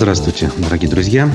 Здравствуйте, 0.00 0.50
дорогие 0.56 0.88
друзья. 0.88 1.30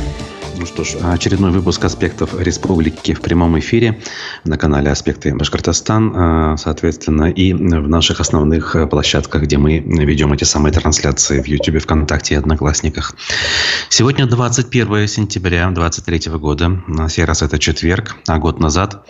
Ну 0.57 0.66
что 0.66 0.84
ж, 0.84 0.96
очередной 1.00 1.52
выпуск 1.52 1.86
«Аспектов 1.86 2.33
республики» 2.42 3.14
в 3.14 3.22
прямом 3.22 3.60
эфире 3.60 4.02
на 4.44 4.58
канале 4.58 4.90
«Аспекты 4.90 5.36
Башкортостан», 5.36 6.14
а, 6.16 6.57
соответственно, 6.57 7.25
и 7.25 7.54
в 7.54 7.88
наших 7.88 8.21
основных 8.21 8.75
площадках, 8.89 9.43
где 9.43 9.59
мы 9.59 9.78
ведем 9.78 10.33
эти 10.33 10.46
самые 10.46 10.73
трансляции 10.73 11.43
в 11.43 11.46
YouTube, 11.47 11.79
ВКонтакте 11.83 12.33
и 12.33 12.38
Одноклассниках. 12.38 13.13
Сегодня 13.89 14.25
21 14.25 15.07
сентября 15.09 15.70
2023 15.70 16.32
года, 16.39 16.70
на 16.88 17.07
сей 17.07 17.25
раз 17.25 17.43
это 17.43 17.59
четверг, 17.59 18.16
а 18.27 18.39
год 18.39 18.59
назад, 18.59 19.05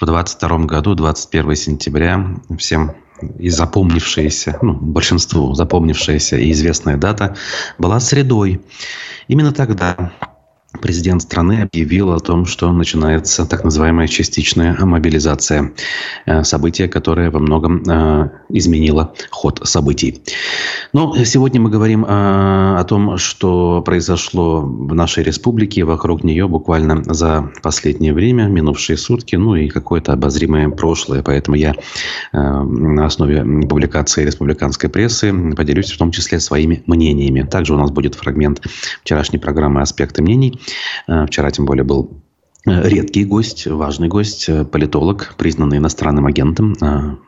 в 0.00 0.06
2022 0.06 0.58
году, 0.64 0.94
21 0.94 1.56
сентября, 1.56 2.26
всем 2.56 2.94
и 3.38 3.48
запомнившаяся, 3.48 4.58
ну, 4.62 4.74
большинству 4.74 5.54
запомнившаяся 5.54 6.36
и 6.36 6.50
известная 6.52 6.96
дата 6.96 7.36
была 7.78 8.00
средой. 8.00 8.60
Именно 9.28 9.52
тогда 9.52 10.12
президент 10.80 11.22
страны 11.22 11.62
объявил 11.62 12.12
о 12.12 12.20
том, 12.20 12.46
что 12.46 12.70
начинается 12.72 13.46
так 13.46 13.64
называемая 13.64 14.06
частичная 14.08 14.76
мобилизация. 14.80 15.72
Э, 16.26 16.44
событие, 16.44 16.88
которое 16.88 17.30
во 17.30 17.38
многом 17.38 17.82
э, 17.82 18.30
изменило 18.48 19.14
ход 19.30 19.60
событий. 19.64 20.22
Но 20.92 21.14
сегодня 21.24 21.60
мы 21.60 21.70
говорим 21.70 22.04
э, 22.04 22.08
о 22.08 22.84
том, 22.84 23.18
что 23.18 23.82
произошло 23.82 24.60
в 24.62 24.94
нашей 24.94 25.24
республике, 25.24 25.84
вокруг 25.84 26.24
нее 26.24 26.48
буквально 26.48 27.02
за 27.12 27.50
последнее 27.62 28.12
время, 28.12 28.44
минувшие 28.44 28.96
сутки, 28.96 29.36
ну 29.36 29.54
и 29.56 29.68
какое-то 29.68 30.12
обозримое 30.12 30.68
прошлое. 30.68 31.22
Поэтому 31.22 31.56
я 31.56 31.74
на 32.32 33.06
основе 33.06 33.44
публикации 33.66 34.24
республиканской 34.24 34.88
прессы 34.88 35.32
поделюсь 35.54 35.92
в 35.92 35.98
том 35.98 36.10
числе 36.10 36.40
своими 36.40 36.82
мнениями. 36.86 37.42
Также 37.42 37.74
у 37.74 37.78
нас 37.78 37.90
будет 37.90 38.14
фрагмент 38.14 38.60
вчерашней 39.02 39.38
программы 39.38 39.80
«Аспекты 39.80 40.22
мнений», 40.22 40.58
вчера 41.06 41.50
тем 41.50 41.64
более 41.64 41.84
был 41.84 42.22
э, 42.66 42.88
редкий 42.88 43.24
гость, 43.24 43.66
важный 43.66 44.08
гость, 44.08 44.48
э, 44.48 44.64
политолог, 44.64 45.34
признанный 45.36 45.78
иностранным 45.78 46.26
агентом, 46.26 46.74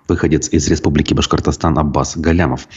выходец 0.09 0.49
из 0.49 0.69
Республики 0.69 1.15
Башкортостан 1.15 1.79
Аббас 1.79 2.17
Галямов, 2.17 2.69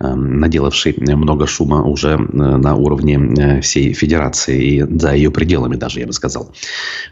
наделавший 0.00 0.94
много 0.98 1.46
шума 1.46 1.82
уже 1.82 2.16
на 2.18 2.74
уровне 2.74 3.60
всей 3.60 3.92
федерации 3.92 4.64
и 4.64 4.98
за 4.98 5.14
ее 5.14 5.30
пределами 5.30 5.76
даже, 5.76 6.00
я 6.00 6.06
бы 6.06 6.12
сказал. 6.12 6.52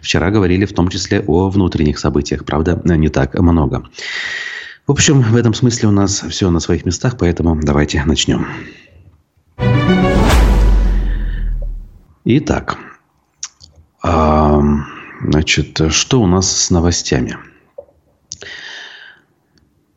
Вчера 0.01 0.31
говорили 0.31 0.65
в 0.65 0.73
том 0.73 0.89
числе 0.89 1.21
о 1.21 1.49
внутренних 1.49 1.99
событиях, 1.99 2.45
правда, 2.45 2.81
не 2.85 3.09
так 3.09 3.39
много. 3.39 3.85
В 4.85 4.91
общем, 4.91 5.23
в 5.23 5.37
этом 5.37 5.55
смысле 5.55 5.91
у 5.91 5.93
нас 5.93 6.25
все 6.29 6.51
на 6.51 6.59
своих 6.59 6.85
местах, 6.85 7.17
поэтому 7.17 7.59
давайте 7.63 8.03
начнем. 8.05 8.47
Итак, 12.25 12.79
Значит, 15.23 15.81
что 15.93 16.21
у 16.21 16.27
нас 16.27 16.51
с 16.51 16.71
новостями? 16.71 17.37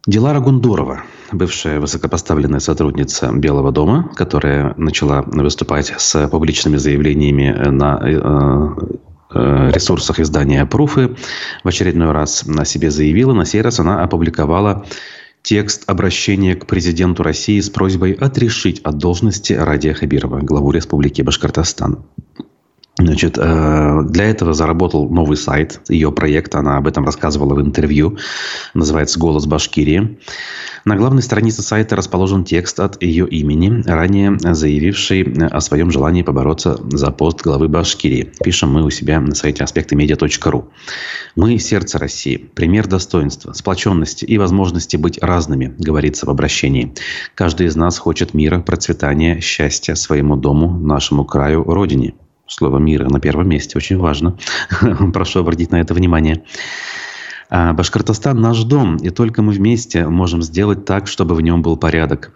Дилара 0.06 0.40
Гундурова, 0.40 1.02
бывшая 1.32 1.80
высокопоставленная 1.80 2.60
сотрудница 2.60 3.32
Белого 3.34 3.72
дома, 3.72 4.12
которая 4.16 4.76
начала 4.78 5.24
выступать 5.24 5.92
с 5.98 6.28
публичными 6.28 6.78
заявлениями 6.78 7.50
на 7.72 8.00
э, 8.04 9.34
э, 9.34 9.72
ресурсах 9.74 10.20
издания 10.20 10.64
«Пруфы», 10.68 11.16
в 11.64 11.68
очередной 11.68 12.12
раз 12.12 12.46
на 12.46 12.66
себе 12.66 12.92
заявила. 12.92 13.34
На 13.34 13.46
сей 13.46 13.62
раз 13.62 13.80
она 13.80 14.04
опубликовала 14.04 14.86
текст 15.46 15.84
обращения 15.88 16.56
к 16.56 16.66
президенту 16.66 17.22
России 17.22 17.60
с 17.60 17.70
просьбой 17.70 18.14
отрешить 18.14 18.82
от 18.82 18.98
должности 18.98 19.54
Радия 19.54 19.94
Хабирова, 19.94 20.40
главу 20.40 20.72
Республики 20.72 21.22
Башкортостан. 21.22 22.04
Значит, 22.98 23.38
э, 23.38 24.04
для 24.06 24.26
этого 24.26 24.54
заработал 24.54 25.10
новый 25.10 25.36
сайт, 25.36 25.82
ее 25.90 26.14
проект, 26.14 26.56
она 26.56 26.78
об 26.78 26.88
этом 26.88 27.04
рассказывала 27.04 27.54
в 27.54 27.62
интервью, 27.62 28.18
называется 28.74 29.20
«Голос 29.20 29.46
Башкирии». 29.46 30.18
На 30.86 30.96
главной 30.96 31.22
странице 31.22 31.62
сайта 31.62 31.98
расположен 31.98 32.46
текст 32.46 32.80
от 32.80 33.02
ее 33.02 33.28
имени, 33.28 33.84
ранее 33.86 34.38
заявивший 34.40 35.24
о 35.24 35.60
своем 35.60 35.92
желании 35.92 36.22
побороться 36.22 36.80
за 36.90 37.12
пост 37.12 37.42
главы 37.42 37.68
Башкирии. 37.68 38.32
Пишем 38.42 38.72
мы 38.72 38.84
у 38.84 38.90
себя 38.90 39.20
на 39.20 39.36
сайте 39.36 39.64
аспектымедиа.ру. 39.64 40.70
«Мы– 41.36 41.58
сердце 41.60 41.98
России, 41.98 42.38
пример 42.38 42.88
достоинства, 42.88 43.52
сплоченности 43.52 44.24
и 44.24 44.38
возможности 44.38 44.96
быть 44.96 45.22
разными», 45.22 45.76
говорится 45.78 46.28
в 46.28 46.30
обращении. 46.30 46.94
«Каждый 47.34 47.68
из 47.68 47.76
нас 47.76 47.98
хочет 47.98 48.34
мира, 48.34 48.60
процветания, 48.60 49.42
счастья 49.42 49.96
своему 49.96 50.38
дому, 50.38 50.80
нашему 50.80 51.26
краю, 51.26 51.64
родине». 51.64 52.14
Слово 52.48 52.78
«мира» 52.78 53.10
на 53.10 53.20
первом 53.20 53.50
месте. 53.50 53.78
Очень 53.78 53.98
важно. 53.98 54.38
Прошу 55.14 55.40
обратить 55.40 55.72
на 55.72 55.82
это 55.82 55.94
внимание. 55.94 56.44
А, 57.50 57.74
Башкортостан– 57.74 58.40
наш 58.42 58.64
дом, 58.64 58.98
и 58.98 59.10
только 59.10 59.42
мы 59.42 59.52
вместе 59.52 60.08
можем 60.08 60.42
сделать 60.42 60.86
так, 60.86 61.08
чтобы 61.08 61.36
в 61.36 61.42
нем 61.42 61.62
был 61.62 61.78
порядок. 61.78 62.32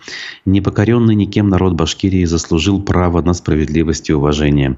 Непокоренный 0.45 1.15
никем 1.15 1.49
народ 1.49 1.73
Башкирии 1.73 2.25
заслужил 2.25 2.81
право 2.81 3.21
на 3.21 3.33
справедливость 3.33 4.09
и 4.09 4.13
уважение. 4.13 4.77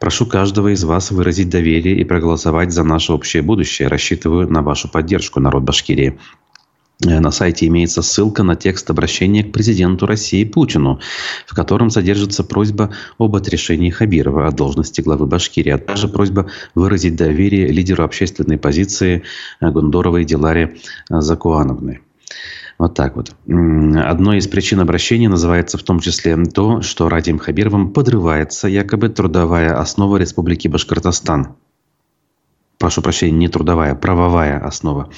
Прошу 0.00 0.26
каждого 0.26 0.72
из 0.72 0.82
вас 0.84 1.10
выразить 1.10 1.50
доверие 1.50 1.96
и 1.98 2.04
проголосовать 2.04 2.72
за 2.72 2.84
наше 2.84 3.12
общее 3.12 3.42
будущее. 3.42 3.88
Рассчитываю 3.88 4.50
на 4.50 4.62
вашу 4.62 4.90
поддержку, 4.90 5.40
народ 5.40 5.62
Башкирии. 5.62 6.18
Э, 7.04 7.20
на 7.20 7.30
сайте 7.30 7.66
имеется 7.66 8.02
ссылка 8.02 8.42
на 8.42 8.56
текст 8.56 8.88
обращения 8.90 9.44
к 9.44 9.52
президенту 9.52 10.06
России 10.06 10.44
Путину, 10.44 11.00
в 11.46 11.54
котором 11.54 11.90
содержится 11.90 12.42
просьба 12.42 12.90
об 13.18 13.36
отрешении 13.36 13.90
Хабирова 13.90 14.46
от 14.48 14.56
должности 14.56 15.02
главы 15.02 15.26
Башкирии, 15.26 15.72
а 15.72 15.78
также 15.78 16.08
просьба 16.08 16.50
выразить 16.74 17.16
доверие 17.16 17.68
лидеру 17.68 18.04
общественной 18.04 18.58
позиции 18.58 19.22
э, 19.60 19.70
Гундоровой 19.70 20.24
Диларе 20.24 20.76
э, 21.10 21.20
Закуановны. 21.20 22.00
Вот 22.78 22.94
так 22.94 23.16
вот. 23.16 23.34
Одной 23.46 24.36
из 24.36 24.48
причин 24.48 24.80
обращения 24.80 25.30
называется 25.30 25.78
в 25.78 25.82
том 25.82 25.98
числе 25.98 26.36
то, 26.44 26.82
что 26.82 27.08
Радием 27.08 27.38
Хабировым 27.38 27.90
подрывается 27.90 28.68
якобы 28.68 29.08
трудовая 29.08 29.80
основа 29.80 30.18
Республики 30.18 30.68
Башкортостан 30.68 31.56
прошу 32.78 33.02
прощения, 33.02 33.36
не 33.36 33.48
трудовая, 33.48 33.94
правовая 33.94 34.58
основа. 34.58 35.10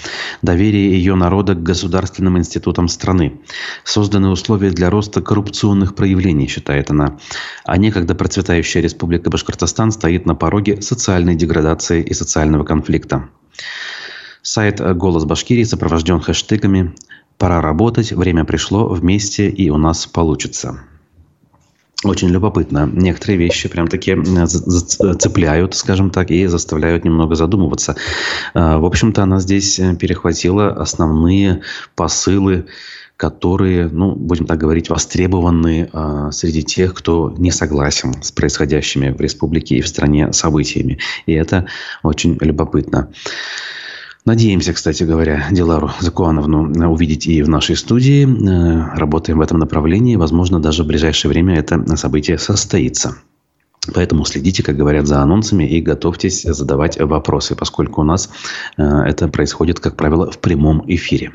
Доверие 0.43 0.91
ее 0.93 1.15
народа 1.15 1.55
к 1.55 1.63
государственным 1.63 2.39
институтам 2.39 2.89
страны. 2.89 3.41
Созданы 3.85 4.29
условия 4.29 4.71
для 4.71 4.91
роста 4.91 5.21
коррупционных 5.23 5.95
проявлений, 5.95 6.49
считает 6.49 6.91
она. 6.91 7.19
А 7.65 7.77
некогда 7.77 8.15
процветающая 8.15 8.83
республика 8.83 9.31
Башкортостан 9.31 9.93
стоит 9.93 10.27
на 10.27 10.35
пороге 10.35 10.83
социальной 10.83 11.35
деградации 11.35 12.03
и 12.03 12.15
социального 12.15 12.65
конфликта. 12.65 13.29
Сайт 14.43 14.81
«Голос 14.97 15.25
Башкирии» 15.25 15.65
сопровожден 15.65 16.21
хэштегами 16.21 16.95
«Пора 17.39 17.61
работать», 17.61 18.13
«Время 18.13 18.45
пришло», 18.45 18.89
«Вместе» 18.89 19.51
и 19.51 19.69
«У 19.69 19.77
нас 19.77 20.07
получится». 20.07 20.81
Очень 22.05 22.29
любопытно. 22.29 22.89
Некоторые 22.93 23.39
вещи 23.39 23.69
прям 23.69 23.89
таки 23.89 24.17
цепляют, 24.47 25.75
скажем 25.75 26.11
так, 26.11 26.31
и 26.31 26.47
заставляют 26.47 27.05
немного 27.05 27.35
задумываться. 27.35 27.97
А, 28.55 28.79
в 28.79 28.85
общем-то, 28.85 29.25
она 29.25 29.41
здесь 29.41 29.81
э, 29.81 29.97
перехватила 29.97 30.71
основные 30.71 31.63
посылы 31.97 32.67
которые, 33.17 33.89
ну, 33.89 34.15
будем 34.15 34.47
так 34.47 34.59
говорить, 34.59 34.91
востребованы 34.91 35.91
э, 35.93 36.29
среди 36.31 36.63
тех, 36.63 36.95
кто 36.95 37.35
не 37.37 37.51
согласен 37.51 38.23
с 38.23 38.31
происходящими 38.31 39.11
в 39.11 39.21
республике 39.21 39.75
и 39.75 39.81
в 39.81 39.89
стране 39.89 40.33
событиями. 40.33 40.99
И 41.27 41.33
это 41.33 41.67
очень 42.05 42.39
любопытно. 42.41 43.09
Надеемся, 44.29 44.75
кстати 44.75 45.05
говоря, 45.05 45.47
Дилару 45.51 45.91
Закуановну 46.01 46.91
увидеть 46.91 47.27
и 47.27 47.43
в 47.43 47.49
нашей 47.49 47.77
студии. 47.77 48.27
Э, 48.27 48.95
работаем 48.95 49.39
в 49.39 49.41
этом 49.41 49.59
направлении. 49.59 50.17
Возможно, 50.17 50.61
даже 50.61 50.85
в 50.85 50.87
ближайшее 50.87 51.31
время 51.31 51.59
это 51.59 51.97
событие 51.97 52.37
состоится. 52.37 53.17
Поэтому 53.95 54.27
следите, 54.27 54.63
как 54.63 54.77
говорят, 54.77 55.07
за 55.07 55.23
анонсами 55.23 55.65
и 55.65 55.81
готовьтесь 55.81 56.43
задавать 56.43 57.01
вопросы, 57.01 57.57
поскольку 57.57 58.03
у 58.03 58.05
нас 58.05 58.29
э, 58.77 58.83
это 58.83 59.29
происходит, 59.29 59.81
как 59.81 59.97
правило, 59.97 60.31
в 60.31 60.39
прямом 60.41 60.85
эфире. 60.87 61.33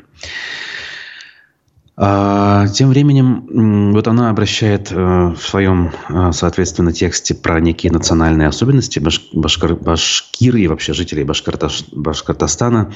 А, 1.96 2.66
тем 2.68 2.88
временем, 2.88 3.92
вот 3.92 4.08
она 4.08 4.28
обращает 4.30 4.90
э, 4.90 4.96
в 4.96 5.38
своем, 5.38 5.92
э, 6.08 6.32
соответственно, 6.32 6.92
тексте 6.92 7.36
про 7.36 7.60
некие 7.60 7.92
национальные 7.92 8.48
особенности 8.48 8.98
баш, 8.98 9.28
башкар, 9.32 9.76
башкиры 9.76 10.60
и 10.60 10.66
вообще 10.66 10.92
жителей 10.92 11.22
Башкортостана. 11.22 12.92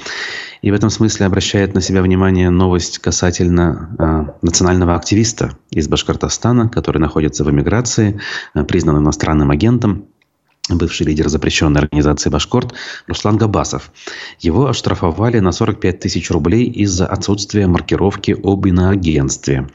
И 0.62 0.72
в 0.72 0.74
этом 0.74 0.90
смысле 0.90 1.26
обращает 1.26 1.74
на 1.74 1.80
себя 1.80 2.02
внимание 2.02 2.50
новость 2.50 2.98
касательно 2.98 3.94
э, 3.98 4.32
национального 4.42 4.96
активиста 4.96 5.56
из 5.70 5.86
Башкортостана, 5.86 6.68
который 6.68 6.98
находится 6.98 7.44
в 7.44 7.50
эмиграции, 7.50 8.20
признан 8.66 8.98
иностранным 8.98 9.52
агентом 9.52 10.06
бывший 10.70 11.06
лидер 11.06 11.28
запрещенной 11.28 11.80
организации 11.82 12.30
«Башкорт» 12.30 12.74
Руслан 13.06 13.36
Габасов. 13.36 13.90
Его 14.40 14.66
оштрафовали 14.66 15.38
на 15.38 15.52
45 15.52 16.00
тысяч 16.00 16.30
рублей 16.30 16.64
из-за 16.64 17.06
отсутствия 17.06 17.66
маркировки 17.66 18.36
об 18.42 18.66
иноагентстве. 18.66 19.68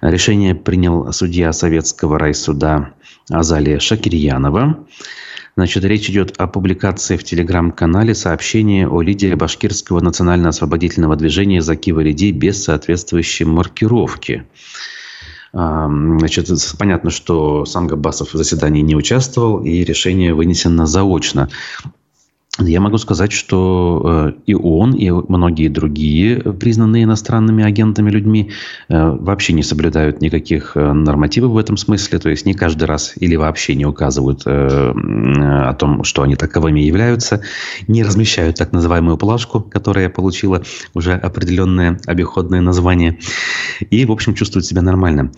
Решение 0.00 0.54
принял 0.54 1.12
судья 1.12 1.52
Советского 1.52 2.18
райсуда 2.18 2.94
Азалия 3.30 3.78
Шакирьянова. 3.78 4.86
Значит, 5.56 5.84
речь 5.84 6.08
идет 6.08 6.34
о 6.38 6.46
публикации 6.46 7.16
в 7.16 7.24
телеграм-канале 7.24 8.14
сообщения 8.14 8.86
о 8.86 9.02
лидере 9.02 9.34
башкирского 9.34 10.00
национально-освободительного 10.00 11.16
движения 11.16 11.60
Закива 11.62 11.98
Лидей 11.98 12.30
без 12.30 12.62
соответствующей 12.62 13.44
маркировки. 13.44 14.46
Значит, 15.52 16.48
понятно, 16.78 17.10
что 17.10 17.64
сам 17.64 17.86
Габасов 17.86 18.34
в 18.34 18.36
заседании 18.36 18.82
не 18.82 18.94
участвовал, 18.94 19.62
и 19.62 19.84
решение 19.84 20.34
вынесено 20.34 20.86
заочно. 20.86 21.48
Я 22.60 22.80
могу 22.80 22.98
сказать, 22.98 23.30
что 23.30 24.32
э, 24.34 24.40
и 24.46 24.54
он, 24.54 24.92
и 24.92 25.10
многие 25.10 25.68
другие 25.68 26.38
признанные 26.40 27.04
иностранными 27.04 27.62
агентами 27.62 28.10
людьми 28.10 28.50
э, 28.88 29.10
вообще 29.10 29.52
не 29.52 29.62
соблюдают 29.62 30.20
никаких 30.20 30.76
э, 30.76 30.92
нормативов 30.92 31.52
в 31.52 31.56
этом 31.56 31.76
смысле. 31.76 32.18
То 32.18 32.30
есть 32.30 32.46
не 32.46 32.54
каждый 32.54 32.84
раз 32.84 33.12
или 33.16 33.36
вообще 33.36 33.76
не 33.76 33.86
указывают 33.86 34.42
о 34.46 35.74
том, 35.74 36.02
что 36.04 36.22
они 36.22 36.34
таковыми 36.34 36.80
являются, 36.80 37.42
не 37.86 38.02
размещают 38.02 38.56
так 38.56 38.72
называемую 38.72 39.16
плашку, 39.18 39.60
которая 39.60 40.08
получила 40.08 40.62
уже 40.94 41.14
определенное 41.14 42.00
обиходное 42.06 42.60
название, 42.60 43.18
и, 43.90 44.04
в 44.04 44.12
общем, 44.12 44.34
чувствуют 44.34 44.66
себя 44.66 44.82
нормально. 44.82 45.30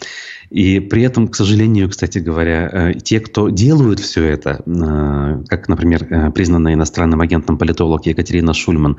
И 0.50 0.81
при 0.81 1.02
этом, 1.02 1.29
к 1.29 1.37
сожалению, 1.37 1.88
кстати 1.88 2.19
говоря, 2.19 2.94
те, 3.02 3.20
кто 3.20 3.49
делают 3.49 4.00
все 4.00 4.25
это, 4.25 4.62
как, 5.49 5.69
например, 5.69 6.32
признанные 6.32 6.75
иностранные 6.75 7.00
иностранным 7.00 7.20
агентом 7.20 7.56
политолог 7.56 8.06
Екатерина 8.06 8.52
Шульман, 8.52 8.97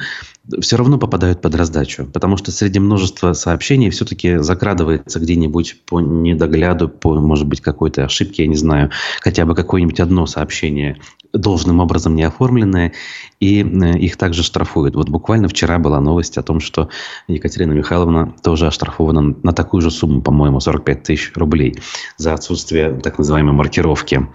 все 0.59 0.77
равно 0.77 0.97
попадают 0.97 1.41
под 1.41 1.55
раздачу. 1.55 2.05
Потому 2.05 2.37
что 2.37 2.51
среди 2.51 2.79
множества 2.79 3.33
сообщений 3.33 3.89
все-таки 3.89 4.37
закрадывается 4.37 5.19
где-нибудь 5.19 5.81
по 5.85 5.99
недогляду, 5.99 6.89
по, 6.89 7.15
может 7.15 7.47
быть, 7.47 7.61
какой-то 7.61 8.05
ошибке, 8.05 8.43
я 8.43 8.49
не 8.49 8.55
знаю, 8.55 8.89
хотя 9.21 9.45
бы 9.45 9.55
какое-нибудь 9.55 9.99
одно 9.99 10.25
сообщение 10.25 10.97
должным 11.33 11.79
образом 11.79 12.15
не 12.15 12.23
оформленное, 12.23 12.91
и 13.39 13.63
э, 13.63 13.97
их 13.97 14.17
также 14.17 14.43
штрафуют. 14.43 14.95
Вот 14.95 15.09
буквально 15.09 15.47
вчера 15.47 15.79
была 15.79 16.01
новость 16.01 16.37
о 16.37 16.43
том, 16.43 16.59
что 16.59 16.89
Екатерина 17.27 17.71
Михайловна 17.71 18.33
тоже 18.43 18.67
оштрафована 18.67 19.35
на 19.43 19.53
такую 19.53 19.81
же 19.81 19.91
сумму, 19.91 20.21
по-моему, 20.21 20.59
45 20.59 21.03
тысяч 21.03 21.31
рублей 21.41 21.75
за 22.17 22.33
отсутствие 22.33 22.99
так 23.03 23.17
называемой 23.17 23.53
маркировки. 23.53 24.27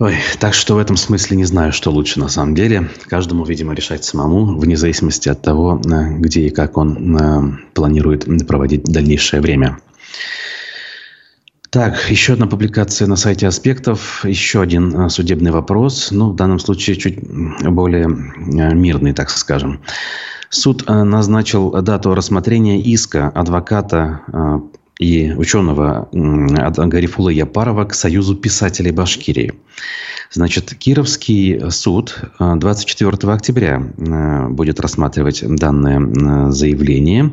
Ой, 0.00 0.16
так 0.40 0.54
что 0.54 0.74
в 0.74 0.78
этом 0.78 0.96
смысле 0.96 1.36
не 1.36 1.44
знаю, 1.44 1.72
что 1.72 1.90
лучше 1.92 2.18
на 2.18 2.28
самом 2.28 2.56
деле. 2.56 2.90
Каждому, 3.06 3.44
видимо, 3.44 3.74
решать 3.74 4.04
самому, 4.04 4.58
вне 4.58 4.76
зависимости 4.76 5.28
от 5.28 5.40
того, 5.40 5.80
э, 5.84 6.18
где 6.18 6.40
и 6.40 6.50
как 6.50 6.76
он 6.76 7.16
э, 7.16 7.58
планирует 7.74 8.26
проводить 8.48 8.82
дальнейшее 8.84 9.40
время. 9.40 9.78
Так, 11.70 12.10
еще 12.10 12.32
одна 12.32 12.46
публикация 12.46 13.06
на 13.06 13.16
сайте 13.16 13.46
«Аспектов». 13.46 14.24
Еще 14.24 14.60
один 14.60 14.94
э, 14.94 15.08
судебный 15.10 15.52
вопрос. 15.52 16.10
Ну, 16.10 16.30
в 16.30 16.36
данном 16.36 16.58
случае 16.58 16.96
чуть 16.96 17.20
более 17.20 18.08
мирный, 18.08 19.12
так 19.12 19.30
скажем. 19.30 19.80
Суд 20.54 20.84
назначил 20.86 21.70
дату 21.82 22.14
рассмотрения 22.14 22.80
иска 22.80 23.28
адвоката 23.28 24.20
и 25.00 25.32
ученого 25.32 26.08
Гарифула 26.12 27.30
Япарова 27.30 27.84
к 27.86 27.94
Союзу 27.94 28.36
писателей 28.36 28.92
Башкирии. 28.92 29.54
Значит, 30.30 30.74
Кировский 30.74 31.70
суд 31.70 32.20
24 32.38 33.12
э, 33.12 33.32
октября 33.32 33.82
э, 33.82 34.48
будет 34.48 34.80
рассматривать 34.80 35.44
данное 35.46 36.00
э, 36.00 36.50
заявление. 36.50 37.32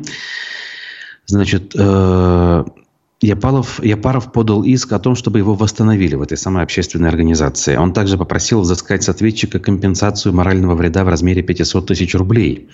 Значит, 1.26 1.74
Япалов, 3.22 3.82
Япаров 3.82 4.32
подал 4.32 4.64
иск 4.64 4.92
о 4.92 4.98
том, 4.98 5.14
чтобы 5.14 5.38
его 5.38 5.54
восстановили 5.54 6.16
в 6.16 6.22
этой 6.22 6.36
самой 6.36 6.64
общественной 6.64 7.08
организации. 7.08 7.76
Он 7.76 7.92
также 7.92 8.18
попросил 8.18 8.62
взыскать 8.62 9.04
с 9.04 9.08
ответчика 9.08 9.60
компенсацию 9.60 10.34
морального 10.34 10.74
вреда 10.74 11.04
в 11.04 11.08
размере 11.08 11.42
500 11.42 11.86
тысяч 11.86 12.14
рублей. 12.16 12.68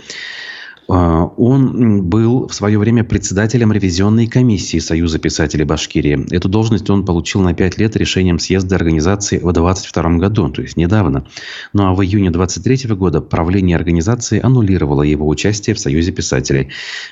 А, 0.90 1.26
он 1.36 2.04
был 2.04 2.48
в 2.48 2.54
свое 2.54 2.78
время 2.78 3.04
председателем 3.04 3.72
ревизионной 3.72 4.26
комиссии 4.26 4.78
Союза 4.78 5.18
писателей 5.18 5.64
Башкирии. 5.64 6.34
Эту 6.34 6.48
должность 6.48 6.88
он 6.88 7.04
получил 7.04 7.42
на 7.42 7.52
пять 7.52 7.76
лет 7.78 7.94
решением 7.96 8.38
съезда 8.38 8.76
организации 8.76 9.38
в 9.38 9.52
22 9.52 10.16
году, 10.16 10.48
то 10.48 10.62
есть 10.62 10.76
недавно. 10.76 11.26
Ну 11.74 11.86
а 11.86 11.94
в 11.94 12.02
июне 12.02 12.30
23 12.30 12.94
года 12.94 13.20
правление 13.20 13.76
организации 13.76 14.40
аннулировало 14.42 15.02
его 15.02 15.28
участие 15.28 15.74
в 15.74 15.78
Союзе 15.80 16.12
писателей. 16.12 16.70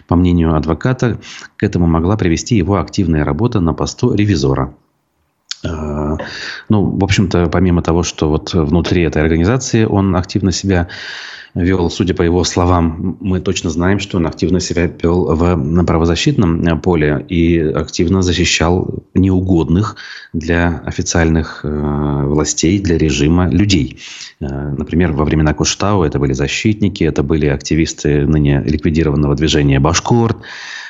По 0.09 0.17
мнению 0.17 0.57
адвоката, 0.57 1.21
к 1.57 1.63
этому 1.63 1.87
могла 1.87 2.17
привести 2.17 2.57
его 2.57 2.77
активная 2.77 3.25
работа 3.25 3.61
на 3.61 3.75
посту 3.75 4.15
ревизора. 4.15 4.75
А, 5.69 6.17
ну, 6.69 6.85
в 6.85 7.05
общем-то, 7.05 7.47
помимо 7.47 7.83
того, 7.83 8.03
что 8.03 8.29
вот 8.29 8.55
внутри 8.55 9.03
этой 9.03 9.23
организации 9.23 9.85
он 9.85 10.15
активно 10.17 10.53
себя 10.53 10.89
вел, 11.57 11.89
судя 11.89 12.15
по 12.15 12.23
его 12.23 12.45
словам, 12.45 13.17
мы 13.21 13.41
точно 13.41 13.71
знаем, 13.71 13.99
что 13.99 14.19
он 14.19 14.27
активно 14.27 14.61
себя 14.61 14.87
вел 14.87 15.35
в 15.35 15.85
правозащитном 15.85 16.81
поле 16.83 17.25
и 17.29 17.59
активно 17.59 18.21
защищал 18.23 19.05
неугодных 19.15 19.97
для 20.35 20.83
официальных 20.85 21.61
э, 21.65 22.23
властей, 22.27 22.79
для 22.79 22.99
режима 22.99 23.49
людей. 23.49 23.99
Э, 24.41 24.75
например, 24.77 25.13
во 25.13 25.25
времена 25.25 25.55
Куштау 25.55 26.03
это 26.03 26.19
были 26.19 26.35
защитники, 26.35 27.05
это 27.05 27.23
были 27.23 27.47
активисты 27.47 28.27
ныне 28.27 28.63
ликвидированного 28.63 29.35
движения 29.35 29.81
«Башкорт», 29.81 30.37
Э, 30.37 30.43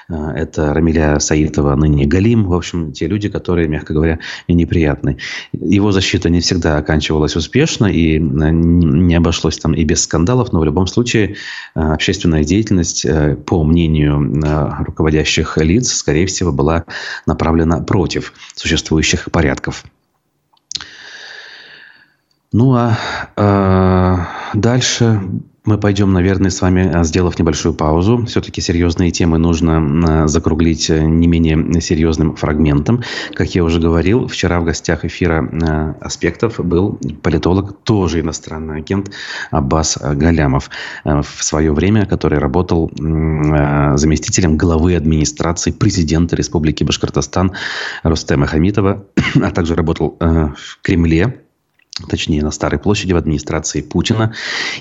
это 0.09 0.73
Рамиля 0.73 1.19
Саитова, 1.19 1.75
ныне 1.75 2.07
Галим. 2.07 2.45
В 2.45 2.55
общем, 2.55 2.93
те 2.93 3.07
люди, 3.07 3.29
которые, 3.29 3.69
мягко 3.69 3.93
говоря, 3.93 4.21
неприятны. 4.49 5.19
Его 5.53 5.93
защита 5.93 6.31
не 6.31 6.41
всегда 6.41 6.79
оканчивалась 6.79 7.37
успешно 7.37 7.87
и 7.87 8.19
э, 8.19 8.21
не 8.21 9.15
обошлось 9.15 9.59
там 9.59 9.75
и 9.75 9.85
без 9.85 10.05
скандалов, 10.05 10.53
но 10.53 10.61
в 10.61 10.65
любом 10.65 10.87
случае 10.87 11.37
э, 11.75 11.81
общественная 11.81 12.45
деятельность, 12.45 13.07
по 13.47 13.65
мнению 13.65 14.43
руководящих 14.85 15.59
лиц, 15.59 15.93
скорее 15.93 16.27
всего, 16.27 16.53
была 16.53 16.85
направлена 17.27 17.81
против 17.81 18.33
существующих 18.55 19.31
порядков. 19.31 19.85
Ну 22.53 22.75
а 22.75 22.97
э, 23.37 24.59
дальше 24.59 25.21
мы 25.67 25.79
пойдем, 25.79 26.13
наверное, 26.13 26.51
с 26.51 26.63
вами, 26.63 26.91
а, 26.95 27.03
сделав 27.03 27.39
небольшую 27.39 27.75
паузу. 27.75 28.25
Все-таки 28.27 28.61
серьезные 28.61 29.11
темы 29.11 29.39
нужно 29.39 30.25
а, 30.25 30.29
закруглить 30.29 30.89
э, 30.91 31.01
не 31.01 31.27
менее 31.27 31.81
серьезным 31.81 32.37
фрагментом. 32.37 33.03
Как 33.35 33.55
я 33.55 33.65
уже 33.65 33.81
говорил, 33.81 34.29
вчера 34.29 34.61
в 34.61 34.65
гостях 34.65 35.05
эфира 35.05 35.45
а, 35.45 35.97
«Аспектов» 36.01 36.65
был 36.65 36.99
политолог, 37.23 37.83
тоже 37.83 38.21
иностранный 38.21 38.79
агент 38.79 39.11
Аббас 39.51 39.99
Галямов. 40.01 40.71
В 41.05 41.43
свое 41.43 41.73
время, 41.73 42.07
который 42.07 42.39
работал 42.39 42.91
заместителем 42.95 44.57
главы 44.57 44.95
администрации 44.95 45.73
президента 45.73 46.37
Республики 46.37 46.85
Башкортостан 46.85 47.53
Рустема 48.05 48.47
Хамитова, 48.47 49.05
а 49.43 49.51
также 49.51 49.75
работал 49.75 50.17
в 50.21 50.79
Кремле 50.83 51.46
точнее 52.09 52.43
на 52.43 52.51
Старой 52.51 52.79
площади 52.79 53.13
в 53.13 53.17
администрации 53.17 53.81
Путина 53.81 54.35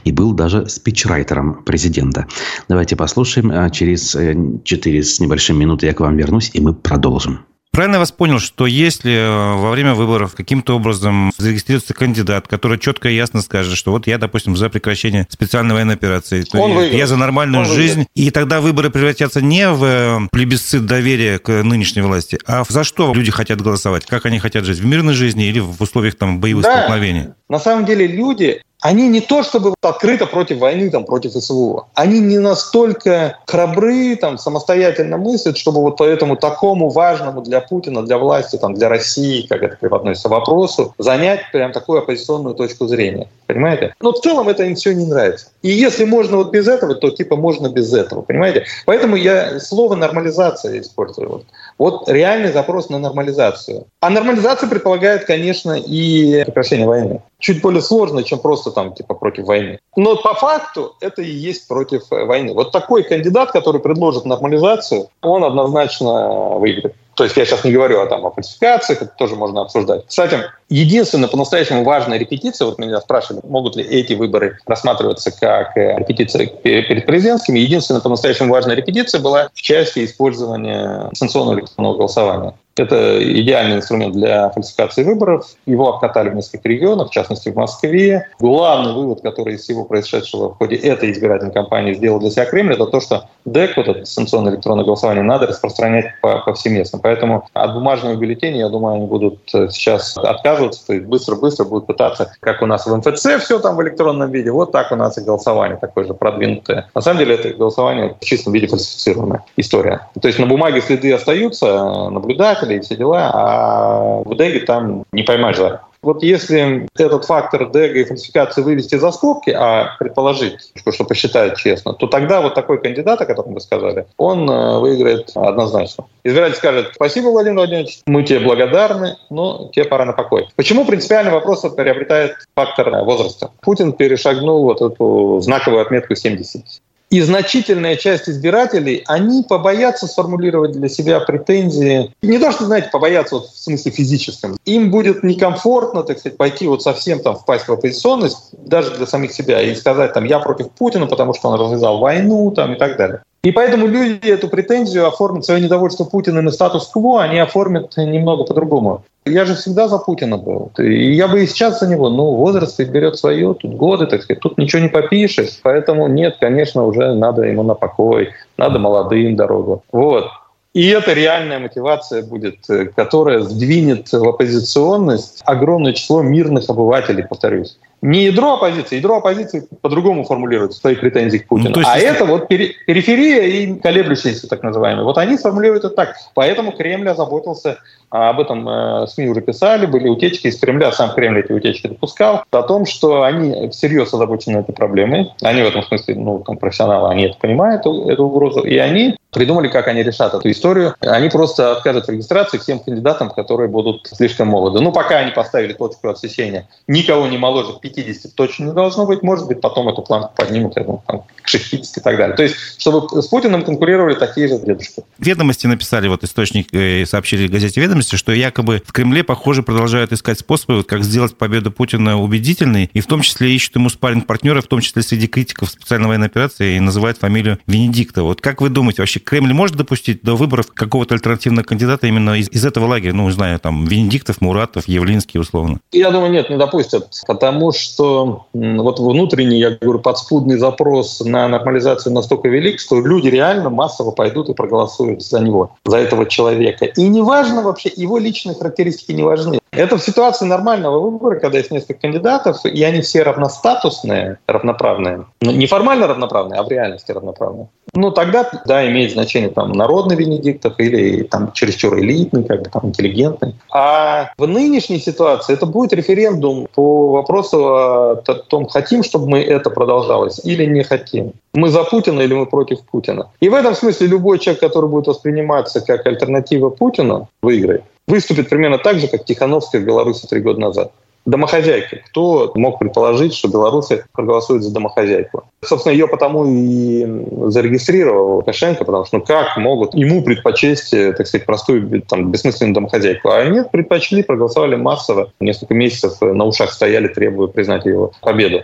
и 0.04 0.12
был 0.12 0.34
даже 0.34 0.68
спичрайтером 0.68 1.64
президента. 1.64 2.28
Давайте 2.68 2.96
послушаем. 2.96 3.52
А 3.52 3.70
через 3.70 4.12
4 4.12 5.00
э, 5.00 5.04
с 5.04 5.20
небольшим 5.20 5.58
минуты 5.58 5.86
я 5.86 5.94
к 5.94 6.00
вам 6.00 6.18
вернусь, 6.18 6.52
и 6.54 6.62
мы 6.62 6.74
продолжим. 6.74 7.46
Правильно 7.76 7.96
я 7.96 8.00
вас 8.00 8.14
понял, 8.14 8.40
что 8.40 8.68
если 8.68 9.12
э, 9.12 9.54
во 9.58 9.70
время 9.72 9.96
выборов 9.96 10.34
каким-то 10.34 10.78
образом 10.78 11.34
зарегистрируется 11.38 11.94
кандидат, 11.94 12.48
который 12.48 12.80
четко 12.80 13.10
и 13.10 13.16
ясно 13.16 13.42
скажет, 13.42 13.76
что 13.76 13.92
вот 13.92 14.08
я, 14.08 14.18
допустим, 14.18 14.56
за 14.56 14.70
прекращение 14.70 15.28
специальной 15.30 15.74
военной 15.76 15.96
операции, 15.96 16.46
Он 16.54 16.72
я 16.72 16.78
выиграл. 16.78 17.08
за 17.08 17.18
нормальную 17.18 17.66
Он 17.66 17.70
жизнь, 17.70 17.96
выиграл. 17.96 18.12
и 18.16 18.32
тогда 18.32 18.62
выборы 18.62 18.92
превратятся 18.92 19.42
не 19.42 19.70
в 19.70 19.84
э, 19.84 20.20
плебисцит 20.32 20.86
доверия 20.86 21.38
к 21.38 21.50
нынешней 21.64 22.02
власти, 22.02 22.40
а 22.48 22.64
за 22.66 22.86
что 22.86 23.14
люди 23.14 23.32
хотят 23.32 23.60
голосовать, 23.60 24.06
как 24.06 24.26
они 24.26 24.40
хотят 24.40 24.64
жить, 24.64 24.80
в 24.80 24.86
мирной 24.86 25.14
жизни 25.14 25.46
или 25.48 25.60
в 25.60 25.82
условиях 25.82 26.16
там 26.16 26.40
боевых 26.40 26.64
да. 26.64 26.78
столкновений? 26.78 27.32
На 27.50 27.60
самом 27.60 27.86
деле 27.86 28.08
люди 28.08 28.62
они 28.86 29.08
не 29.08 29.20
то 29.20 29.42
чтобы 29.42 29.74
открыто 29.82 30.28
против 30.28 30.60
войны, 30.60 30.92
там, 30.92 31.06
против 31.06 31.32
СВО, 31.32 31.88
они 31.96 32.20
не 32.20 32.38
настолько 32.38 33.40
храбры, 33.48 34.16
там, 34.16 34.38
самостоятельно 34.38 35.18
мыслят, 35.18 35.58
чтобы 35.58 35.82
вот 35.82 35.98
по 35.98 36.04
этому 36.04 36.36
такому 36.36 36.90
важному 36.90 37.42
для 37.42 37.62
Путина, 37.62 38.06
для 38.06 38.20
власти, 38.20 38.58
там, 38.58 38.76
для 38.76 38.88
России, 38.88 39.48
как 39.48 39.64
это 39.64 39.96
относится 39.96 40.30
вопросу, 40.30 40.94
занять 41.00 41.52
прям 41.52 41.72
такую 41.72 41.98
оппозиционную 41.98 42.54
точку 42.54 42.86
зрения. 42.86 43.28
Понимаете? 43.48 43.96
Но 44.02 44.12
в 44.12 44.20
целом 44.20 44.50
это 44.50 44.64
им 44.64 44.76
все 44.76 44.94
не 44.94 45.06
нравится. 45.06 45.48
И 45.64 45.70
если 45.70 46.06
можно 46.06 46.38
вот 46.38 46.52
без 46.52 46.68
этого, 46.68 46.94
то 46.94 47.10
типа 47.10 47.36
можно 47.36 47.70
без 47.70 47.92
этого. 47.92 48.22
Понимаете? 48.22 48.66
Поэтому 48.86 49.16
я 49.16 49.60
слово 49.60 49.96
нормализация 49.96 50.80
использую. 50.80 51.30
Вот. 51.30 51.46
Вот 51.78 52.08
реальный 52.08 52.52
запрос 52.52 52.90
на 52.90 53.00
нормализацию. 53.00 53.88
А 54.00 54.10
нормализация 54.10 54.70
предполагает, 54.70 55.26
конечно, 55.26 55.74
и 55.74 56.44
прекращение 56.46 56.88
войны. 56.88 57.22
Чуть 57.40 57.62
более 57.62 57.82
сложно, 57.82 58.24
чем 58.24 58.40
просто 58.40 58.72
там 58.72 58.94
типа 58.94 59.14
против 59.14 59.46
войны. 59.46 59.80
Но 59.96 60.16
по 60.16 60.34
факту 60.34 60.96
это 61.02 61.22
и 61.22 61.30
есть 61.30 61.68
против 61.68 62.04
войны. 62.10 62.54
Вот 62.54 62.72
такой 62.72 63.04
кандидат, 63.04 63.52
который 63.52 63.82
предложит 63.82 64.26
нормализацию, 64.26 65.10
он 65.22 65.44
однозначно 65.44 66.58
выиграет. 66.58 66.96
То 67.16 67.24
есть 67.24 67.36
я 67.38 67.46
сейчас 67.46 67.64
не 67.64 67.72
говорю 67.72 68.02
о, 68.02 68.08
там, 68.08 68.26
о 68.26 68.32
фальсификациях, 68.32 69.02
это 69.02 69.12
тоже 69.18 69.36
можно 69.36 69.62
обсуждать. 69.62 70.06
Кстати, 70.08 70.40
единственная 70.70 71.30
по-настоящему 71.30 71.84
важная 71.84 72.18
репетиция, 72.18 72.66
вот 72.66 72.78
меня 72.78 73.00
спрашивали, 73.00 73.42
могут 73.48 73.76
ли 73.78 73.84
эти 73.84 74.14
выборы 74.14 74.60
рассматриваться 74.66 75.32
как 75.32 75.78
э, 75.78 75.98
репетиция 75.98 76.48
перед 76.48 77.06
президентскими, 77.06 77.60
единственная 77.60 78.02
по-настоящему 78.02 78.52
важная 78.52 78.76
репетиция 78.76 79.22
была 79.22 79.50
в 79.54 79.62
части 79.62 80.04
использования 80.04 81.10
санкционного 81.14 81.60
электронного 81.60 81.98
голосования. 81.98 82.54
Это 82.78 83.24
идеальный 83.24 83.78
инструмент 83.78 84.14
для 84.16 84.50
фальсификации 84.50 85.04
выборов. 85.04 85.48
Его 85.66 85.94
обкатали 85.94 86.30
в 86.30 86.36
нескольких 86.36 86.66
регионах, 86.66 87.10
в 87.10 87.14
частности 87.14 87.48
в 87.48 87.56
Москве. 87.56 88.28
Главный 88.38 88.94
вывод, 88.94 89.22
который 89.22 89.56
из 89.56 89.62
всего 89.62 89.86
происшедшего 89.86 90.50
в 90.50 90.58
ходе 90.58 90.76
этой 90.76 91.12
избирательной 91.12 91.54
кампании 91.54 91.94
сделал 91.94 92.20
для 92.20 92.32
себя 92.32 92.46
Кремль, 92.46 92.74
это 92.74 92.86
то, 92.88 93.00
что 93.00 93.30
ДЭК, 93.46 93.78
вот 93.78 93.88
это 93.88 94.00
дистанционное 94.02 94.52
электронное 94.52 94.84
голосование, 94.84 95.24
надо 95.24 95.48
распространять 95.48 96.08
по, 96.22 96.40
повсеместно. 96.40 97.00
Поэтому 97.02 97.48
от 97.54 97.74
бумажного 97.74 98.16
бюллетеня, 98.16 98.60
я 98.60 98.70
думаю, 98.70 98.96
они 98.96 99.06
будут 99.06 99.40
э, 99.54 99.70
сейчас 99.70 100.18
отказываться, 100.18 100.86
то 100.86 100.94
есть 100.94 101.06
быстро-быстро 101.06 101.64
будут 101.64 101.88
пытаться, 101.88 102.34
как 102.42 102.62
у 102.62 102.66
нас 102.66 102.86
в 102.86 102.94
МФЦ 102.94 103.42
все 103.42 103.60
там 103.60 103.78
в 103.78 103.84
электронном 103.84 104.32
виде, 104.32 104.52
вот 104.52 104.74
так 104.74 104.92
у 104.92 104.96
нас 104.98 105.18
и 105.18 105.22
голосование 105.22 105.78
такое 105.78 106.04
же 106.04 106.14
продвинутое. 106.14 106.90
На 106.94 107.00
самом 107.00 107.20
деле 107.20 107.36
это 107.36 107.50
голосование 107.50 108.18
в 108.20 108.26
чистом 108.26 108.52
виде 108.52 108.68
фальсифицированная 108.68 109.46
история. 109.56 110.08
То 110.22 110.28
есть 110.28 110.40
на 110.40 110.46
бумаге 110.46 110.82
следы 110.82 111.14
остаются, 111.14 112.10
наблюдатель 112.10 112.65
показатели 112.66 112.78
и 112.78 112.82
все 112.82 112.96
дела, 112.96 113.32
а 113.34 114.22
в 114.24 114.36
Деге 114.36 114.62
там 114.62 115.06
не 115.12 115.24
поймаешь 115.24 115.58
за 115.58 115.82
вот 116.02 116.22
если 116.22 116.88
этот 116.96 117.26
фактор 117.26 117.72
дега 117.72 118.00
и 118.00 118.04
фальсификации 118.04 118.62
вывести 118.62 118.96
за 118.96 119.12
скобки, 119.12 119.50
а 119.50 119.96
предположить, 119.98 120.72
что 120.76 121.04
посчитают 121.04 121.58
честно, 121.58 121.94
то 121.94 122.06
тогда 122.06 122.42
вот 122.42 122.54
такой 122.54 122.80
кандидат, 122.80 123.22
о 123.22 123.26
котором 123.26 123.56
вы 123.56 123.60
сказали, 123.60 124.06
он 124.18 124.48
э, 124.48 124.78
выиграет 124.78 125.32
однозначно. 125.34 126.06
Избиратель 126.24 126.58
скажет, 126.58 126.92
спасибо, 126.94 127.30
Владимир 127.30 127.58
Владимирович, 127.58 128.02
мы 128.06 128.22
тебе 128.22 128.42
благодарны, 128.42 129.18
но 129.32 129.72
тебе 129.74 129.86
пора 129.86 130.06
на 130.06 130.14
покой. 130.14 130.48
Почему 130.56 130.86
принципиальный 130.86 131.32
вопрос 131.32 131.62
приобретает 131.62 132.36
фактор 132.54 133.04
возраста? 133.04 133.50
Путин 133.62 133.92
перешагнул 133.92 134.62
вот 134.62 134.84
эту 134.84 135.40
знаковую 135.42 135.82
отметку 135.82 136.14
70. 136.14 136.64
И 137.10 137.22
значительная 137.22 137.96
часть 137.96 138.28
избирателей, 138.28 139.04
они 139.08 139.44
побоятся 139.44 140.08
сформулировать 140.08 140.72
для 140.72 140.90
себя 140.90 141.20
претензии. 141.20 142.14
Не 142.22 142.40
то, 142.40 142.52
что, 142.52 142.66
знаете, 142.66 142.90
побоятся 142.92 143.36
вот 143.36 143.50
в 143.50 143.58
смысле 143.58 143.92
физическом. 143.92 144.58
Им 144.66 144.92
будет 144.92 145.24
некомфортно, 145.24 146.04
так 146.04 146.20
сказать, 146.20 146.38
пойти 146.38 146.68
вот 146.68 146.82
совсем 146.82 147.20
там 147.20 147.36
впасть 147.36 147.68
в 147.68 147.72
оппозиционность, 147.72 148.50
даже 148.54 148.96
для 148.96 149.06
самих 149.06 149.34
себя, 149.34 149.62
и 149.62 149.76
сказать 149.76 150.14
там, 150.14 150.26
я 150.26 150.40
против 150.40 150.72
Путина, 150.72 151.06
потому 151.06 151.34
что 151.34 151.50
он 151.50 151.60
развязал 151.60 152.00
войну 152.00 152.52
там 152.52 152.74
и 152.74 152.78
так 152.78 152.98
далее. 152.98 153.22
И 153.46 153.52
поэтому 153.52 153.86
люди 153.86 154.28
эту 154.28 154.48
претензию 154.48 155.08
оформят, 155.08 155.46
свое 155.46 155.62
недовольство 155.62 156.04
Путиным 156.04 156.48
и 156.48 156.52
статус-кво, 156.52 157.22
они 157.22 157.38
оформят 157.38 157.96
немного 157.96 158.44
по-другому. 158.44 159.04
Я 159.24 159.46
же 159.46 159.54
всегда 159.54 159.88
за 159.88 160.00
Путина 160.00 160.38
был. 160.38 160.72
И 160.80 161.14
я 161.14 161.28
бы 161.28 161.44
и 161.44 161.46
сейчас 161.46 161.80
за 161.80 161.88
него. 161.88 162.10
Ну, 162.10 162.32
возраст 162.32 162.80
берет 162.80 163.20
свое, 163.20 163.54
тут 163.54 163.76
годы, 163.76 164.08
так 164.08 164.24
сказать, 164.24 164.42
тут 164.42 164.58
ничего 164.58 164.82
не 164.82 164.90
попишешь. 164.90 165.60
Поэтому 165.62 166.08
нет, 166.08 166.38
конечно, 166.40 166.86
уже 166.86 167.14
надо 167.14 167.44
ему 167.44 167.62
на 167.62 167.76
покой, 167.76 168.30
надо 168.58 168.80
молодым 168.80 169.36
дорогу. 169.36 169.84
Вот. 169.92 170.26
И 170.74 170.90
это 170.90 171.14
реальная 171.14 171.60
мотивация 171.60 172.24
будет, 172.24 172.68
э, 172.68 172.86
которая 172.86 173.42
сдвинет 173.42 174.12
в 174.12 174.28
оппозиционность 174.28 175.44
огромное 175.46 175.94
число 175.94 176.24
мирных 176.24 176.68
обывателей, 176.68 177.24
повторюсь 177.24 177.78
не 178.02 178.26
ядро 178.26 178.54
оппозиции, 178.54 178.98
ядро 178.98 179.18
оппозиции 179.18 179.68
по-другому 179.82 180.24
формулирует 180.24 180.74
свои 180.74 180.96
претензии 180.96 181.40
к 181.40 181.48
Путину. 181.48 181.72
Ну, 181.72 181.80
есть, 181.80 181.90
а 181.92 181.98
если... 181.98 182.16
это 182.16 182.26
вот 182.26 182.48
периферия 182.48 183.44
и 183.44 183.80
колеблющиеся 183.80 184.48
так 184.48 184.64
называемые. 184.64 185.06
Вот 185.06 185.18
они 185.18 185.38
сформулируют 185.38 185.86
это 185.86 185.96
так. 185.96 186.16
Поэтому 186.34 186.72
Кремль 186.72 187.10
озаботился, 187.10 187.80
а 188.12 188.30
об 188.30 188.40
этом 188.40 188.68
э, 188.68 189.08
СМИ 189.08 189.30
уже 189.30 189.42
писали, 189.42 189.86
были 189.86 190.08
утечки 190.08 190.48
из 190.48 190.60
Кремля, 190.60 190.92
сам 190.92 191.14
Кремль 191.14 191.40
эти 191.40 191.52
утечки 191.52 191.88
допускал, 191.88 192.44
о 192.52 192.62
том, 192.64 192.86
что 192.86 193.24
они 193.24 193.70
всерьез 193.70 194.14
озабочены 194.14 194.60
этой 194.60 194.74
проблемой. 194.74 195.34
Они 195.42 195.64
в 195.64 195.66
этом 195.66 195.84
смысле, 195.84 196.16
ну, 196.16 196.44
там, 196.46 196.58
профессионалы, 196.58 197.10
они 197.10 197.26
это 197.26 197.38
понимают, 197.40 197.82
эту, 197.82 198.08
эту 198.10 198.26
угрозу. 198.26 198.62
И 198.62 198.78
они 198.78 199.18
придумали, 199.36 199.68
как 199.68 199.88
они 199.88 200.02
решат 200.02 200.34
эту 200.34 200.50
историю. 200.50 200.96
Они 201.02 201.30
просто 201.30 201.74
откажут 201.74 202.08
в 202.08 202.10
регистрации 202.10 202.58
всем 202.58 202.80
кандидатам, 202.80 203.30
которые 203.30 203.68
будут 203.68 204.08
слишком 204.08 204.48
молоды. 204.48 204.80
Ну, 204.80 204.92
пока 204.92 205.18
они 205.18 205.32
поставили 205.32 205.74
точку 205.74 206.10
отсечения. 206.10 206.68
Никого 206.88 207.28
не 207.28 207.38
моложе 207.38 207.74
50 207.90 208.36
точно 208.36 208.66
не 208.66 208.74
должно 208.74 209.06
быть. 209.06 209.24
Может 209.24 209.48
быть, 209.48 209.62
потом 209.62 209.90
эту 209.90 210.02
планку 210.02 210.32
поднимут, 210.36 210.76
я 210.76 210.84
думаю, 210.84 211.04
там, 211.08 211.24
к 211.42 211.48
60 211.48 211.98
и 211.98 212.02
так 212.02 212.18
далее. 212.18 212.36
То 212.36 212.44
есть, 212.44 212.56
чтобы 212.78 213.22
с 213.22 213.28
Путиным 213.28 213.64
конкурировали 213.64 214.16
такие 214.16 214.48
же 214.48 214.58
дедушки. 214.60 215.04
Ведомости 215.20 215.68
написали, 215.68 216.08
вот 216.08 216.24
источник 216.24 216.74
э, 216.74 217.06
сообщили 217.06 217.48
газете 217.48 217.82
«Ведомости», 217.82 218.16
что 218.16 218.32
якобы 218.32 218.82
в 218.86 218.92
Кремле, 218.92 219.24
похоже, 219.24 219.64
продолжают 219.64 220.12
искать 220.12 220.40
способы, 220.40 220.84
как 220.84 221.04
сделать 221.04 221.38
победу 221.38 221.72
Путина 221.72 222.20
убедительной, 222.20 222.90
и 222.94 223.02
в 223.02 223.08
том 223.08 223.22
числе 223.22 223.54
ищут 223.54 223.76
ему 223.76 223.90
спарринг 223.90 224.26
партнера, 224.26 224.62
в 224.62 224.68
том 224.68 224.82
числе 224.82 225.02
среди 225.02 225.28
критиков 225.28 225.70
специальной 225.70 226.08
военной 226.08 226.28
операции, 226.28 226.76
и 226.76 226.80
называют 226.80 227.18
фамилию 227.18 227.60
Венедикта. 227.68 228.24
Вот 228.24 228.42
как 228.42 228.62
вы 228.62 228.70
думаете, 228.70 229.02
вообще 229.02 229.20
Кремль 229.20 229.54
может 229.54 229.76
допустить 229.76 230.22
до 230.24 230.36
выборов 230.36 230.68
какого-то 230.74 231.16
альтернативного 231.16 231.64
кандидата 231.66 232.08
именно 232.08 232.38
из, 232.40 232.50
из 232.50 232.66
этого 232.66 232.88
лагеря? 232.88 233.14
Ну, 233.14 233.26
не 233.28 233.32
знаю, 233.32 233.60
там, 233.60 233.86
Венедиктов, 233.86 234.42
Муратов, 234.42 234.88
Явлинский, 234.88 235.40
условно. 235.40 235.80
Я 235.92 236.12
думаю, 236.12 236.32
нет, 236.32 236.50
не 236.50 236.58
допустят, 236.58 237.10
потому 237.28 237.72
что 237.76 238.46
вот 238.54 239.00
внутренний, 239.00 239.60
я 239.60 239.72
говорю, 239.72 240.00
подспудный 240.00 240.58
запрос 240.58 241.22
на 241.22 241.48
нормализацию 241.48 242.14
настолько 242.14 242.48
велик, 242.48 242.80
что 242.80 243.00
люди 243.00 243.28
реально 243.28 243.70
массово 243.70 244.12
пойдут 244.12 244.50
и 244.50 244.54
проголосуют 244.54 245.24
за 245.24 245.40
него, 245.40 245.76
за 245.86 245.98
этого 245.98 246.26
человека. 246.26 246.86
И 246.86 247.08
неважно 247.08 247.62
вообще, 247.62 247.92
его 247.96 248.18
личные 248.18 248.56
характеристики 248.56 249.12
не 249.12 249.24
важны. 249.24 249.60
Это 249.76 249.98
в 249.98 250.04
ситуации 250.04 250.46
нормального 250.46 251.00
выбора, 251.00 251.40
когда 251.40 251.58
есть 251.58 251.72
несколько 251.72 252.02
кандидатов, 252.02 252.66
и 252.66 252.84
они 252.84 253.02
все 253.02 253.24
равностатусные, 253.24 254.40
равноправные. 254.48 255.26
Ну, 255.42 255.52
не 255.52 255.68
формально 255.68 256.08
равноправные, 256.08 256.60
а 256.60 256.64
в 256.64 256.70
реальности 256.70 257.12
равноправные. 257.12 257.68
Ну, 257.94 258.12
тогда, 258.12 258.50
да, 258.66 258.86
имеет 258.90 259.14
значение 259.14 259.50
там 259.50 259.72
народный 259.72 260.16
Венедиктов 260.16 260.74
или 260.80 261.24
там 261.24 261.52
чересчур 261.54 261.98
элитный, 261.98 262.44
как 262.44 262.64
бы 262.64 262.70
там 262.70 262.88
интеллигентный. 262.88 263.56
А 263.72 264.32
в 264.38 264.48
нынешней 264.48 265.00
ситуации 265.00 265.54
это 265.54 265.66
будет 265.66 265.94
референдум 265.94 266.68
по 266.74 267.10
вопросу 267.12 267.58
о 267.66 268.16
том, 268.16 268.68
хотим, 268.68 269.04
чтобы 269.04 269.30
мы 269.30 269.42
это 269.42 269.70
продолжалось 269.70 270.42
или 270.44 270.66
не 270.66 270.84
хотим. 270.84 271.34
Мы 271.54 271.70
за 271.70 271.84
Путина 271.84 272.22
или 272.22 272.34
мы 272.34 272.46
против 272.46 272.82
Путина. 272.82 273.30
И 273.40 273.50
в 273.50 273.54
этом 273.54 273.76
смысле 273.76 274.08
любой 274.08 274.40
человек, 274.40 274.62
который 274.62 274.90
будет 274.90 275.08
восприниматься 275.08 275.80
как 275.82 276.06
альтернатива 276.06 276.70
Путину, 276.70 277.30
выиграет 277.42 277.84
выступит 278.08 278.50
примерно 278.50 278.78
так 278.78 279.00
же, 279.00 279.08
как 279.08 279.26
Тихановская 279.26 279.82
в 279.82 279.86
Беларуси 279.86 280.28
три 280.28 280.42
года 280.42 280.60
назад. 280.60 280.92
Домохозяйки. 281.26 282.04
Кто 282.10 282.52
мог 282.54 282.78
предположить, 282.78 283.34
что 283.34 283.48
белорусы 283.48 284.06
проголосуют 284.12 284.64
за 284.64 284.72
домохозяйку? 284.72 285.46
Собственно, 285.64 285.94
ее 285.94 286.08
потому 286.08 286.46
и 286.46 287.04
зарегистрировал 287.48 288.36
Лукашенко, 288.36 288.86
потому 288.86 289.06
что 289.06 289.18
ну 289.18 289.26
как 289.26 289.58
могут 289.58 289.96
ему 289.96 290.24
предпочесть, 290.24 290.94
э, 290.94 291.14
так 291.14 291.26
сказать, 291.26 291.48
простую, 291.48 292.04
там, 292.04 292.32
бессмысленную 292.32 292.76
домохозяйку? 292.76 293.30
А 293.30 293.40
они 293.40 293.62
предпочли, 293.72 294.22
проголосовали 294.22 294.76
массово, 294.76 295.32
несколько 295.40 295.74
месяцев 295.74 296.22
на 296.22 296.46
ушах 296.46 296.72
стояли, 296.72 297.08
требуя 297.08 297.48
признать 297.48 297.86
его 297.86 298.12
победу. 298.22 298.62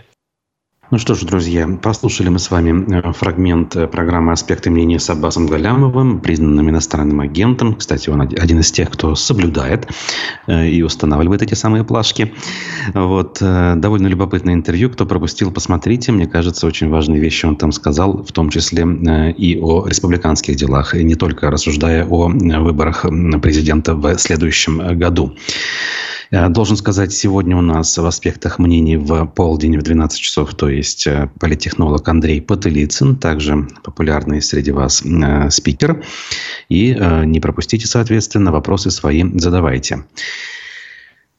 Ну 0.92 0.98
что 0.98 1.16
ж, 1.16 1.22
друзья, 1.22 1.70
послушали 1.82 2.28
мы 2.28 2.38
с 2.38 2.52
вами 2.52 2.98
э, 2.98 3.14
фрагмент 3.14 3.78
э, 3.78 3.88
программы 3.88 4.34
«Аспекты 4.34 4.70
мнения» 4.70 5.00
с 5.00 5.10
Аббасом 5.10 5.48
Галямовым, 5.48 6.20
признанным 6.20 6.70
иностранным 6.70 7.22
агентом. 7.22 7.76
Кстати, 7.76 8.10
он 8.10 8.20
один 8.20 8.60
из 8.60 8.74
тех, 8.74 8.90
кто 8.90 9.16
соблюдает 9.16 9.88
э, 10.48 10.68
и 10.68 10.82
устанавливает 10.82 11.44
эти 11.44 11.54
самые 11.54 11.86
плашки. 11.86 12.34
Вот. 12.94 13.38
Довольно 13.40 14.08
любопытное 14.08 14.54
интервью. 14.54 14.90
Кто 14.90 15.06
пропустил, 15.06 15.50
посмотрите. 15.52 16.12
Мне 16.12 16.28
кажется, 16.28 16.68
очень 16.68 16.90
важные 16.90 17.22
вещи 17.22 17.46
он 17.46 17.56
там 17.56 17.72
сказал, 17.72 18.24
в 18.24 18.34
том 18.34 18.50
числе 18.50 18.84
и 19.38 19.58
о 19.62 19.88
республиканских 19.88 20.58
делах, 20.58 20.94
и 20.94 21.06
не 21.06 21.16
только 21.16 21.50
рассуждая 21.50 22.06
о 22.06 22.28
выборах 22.28 23.06
президента 23.42 23.96
в 23.96 24.18
следующем 24.18 24.98
году. 24.98 25.38
Э, 26.32 26.48
должен 26.50 26.78
сказать, 26.78 27.14
сегодня 27.14 27.58
у 27.58 27.62
нас 27.62 27.98
в 27.98 28.06
аспектах 28.06 28.58
мнений 28.58 28.98
в 28.98 29.26
полдень 29.26 29.78
в 29.78 29.84
12 29.84 30.20
часов, 30.20 30.56
то 30.56 30.70
есть 30.70 31.06
э, 31.06 31.30
политтехнолог 31.40 32.08
Андрей 32.08 32.42
Потылицын, 32.42 33.18
также 33.18 33.68
популярный 33.84 34.42
среди 34.42 34.72
вас 34.72 35.04
э, 35.04 35.50
спикер. 35.50 36.04
И 36.70 36.98
не 37.26 37.40
пропустите, 37.42 37.86
соответственно, 37.86 38.52
вопросы 38.52 38.92
свои 38.92 39.24
задавайте. 39.34 40.06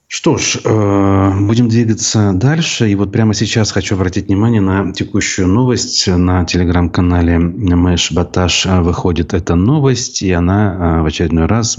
Что 0.07 0.37
ж, 0.37 0.59
будем 0.63 1.71
двигаться 1.71 2.33
дальше. 2.35 2.91
И 2.91 2.95
вот 2.95 3.11
прямо 3.11 3.33
сейчас 3.33 3.73
хочу 3.73 3.95
обратить 3.95 4.27
внимание 4.27 4.61
на 4.61 4.93
текущую 4.93 5.49
новость. 5.49 6.07
На 6.07 6.45
телеграм-канале 6.45 7.39
Мэш 7.39 8.13
Баташ 8.13 8.67
выходит 8.67 9.33
эта 9.33 9.55
новость, 9.55 10.21
и 10.21 10.31
она 10.33 11.01
в 11.03 11.07
очередной 11.07 11.47
раз 11.47 11.79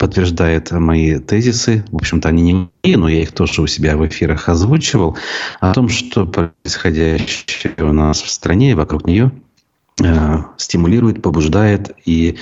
подтверждает 0.00 0.72
мои 0.72 1.20
тезисы. 1.20 1.84
В 1.92 1.96
общем-то, 1.96 2.28
они 2.28 2.42
не 2.42 2.54
мои, 2.54 2.96
но 2.96 3.08
я 3.08 3.22
их 3.22 3.30
тоже 3.30 3.62
у 3.62 3.68
себя 3.68 3.96
в 3.96 4.04
эфирах 4.04 4.48
озвучивал. 4.48 5.16
О 5.60 5.72
том, 5.72 5.88
что 5.88 6.26
происходящее 6.26 7.74
у 7.78 7.92
нас 7.92 8.20
в 8.20 8.28
стране 8.28 8.72
и 8.72 8.74
вокруг 8.74 9.06
нее 9.06 9.30
э, 10.02 10.38
стимулирует, 10.56 11.22
побуждает 11.22 11.92
и 12.04 12.36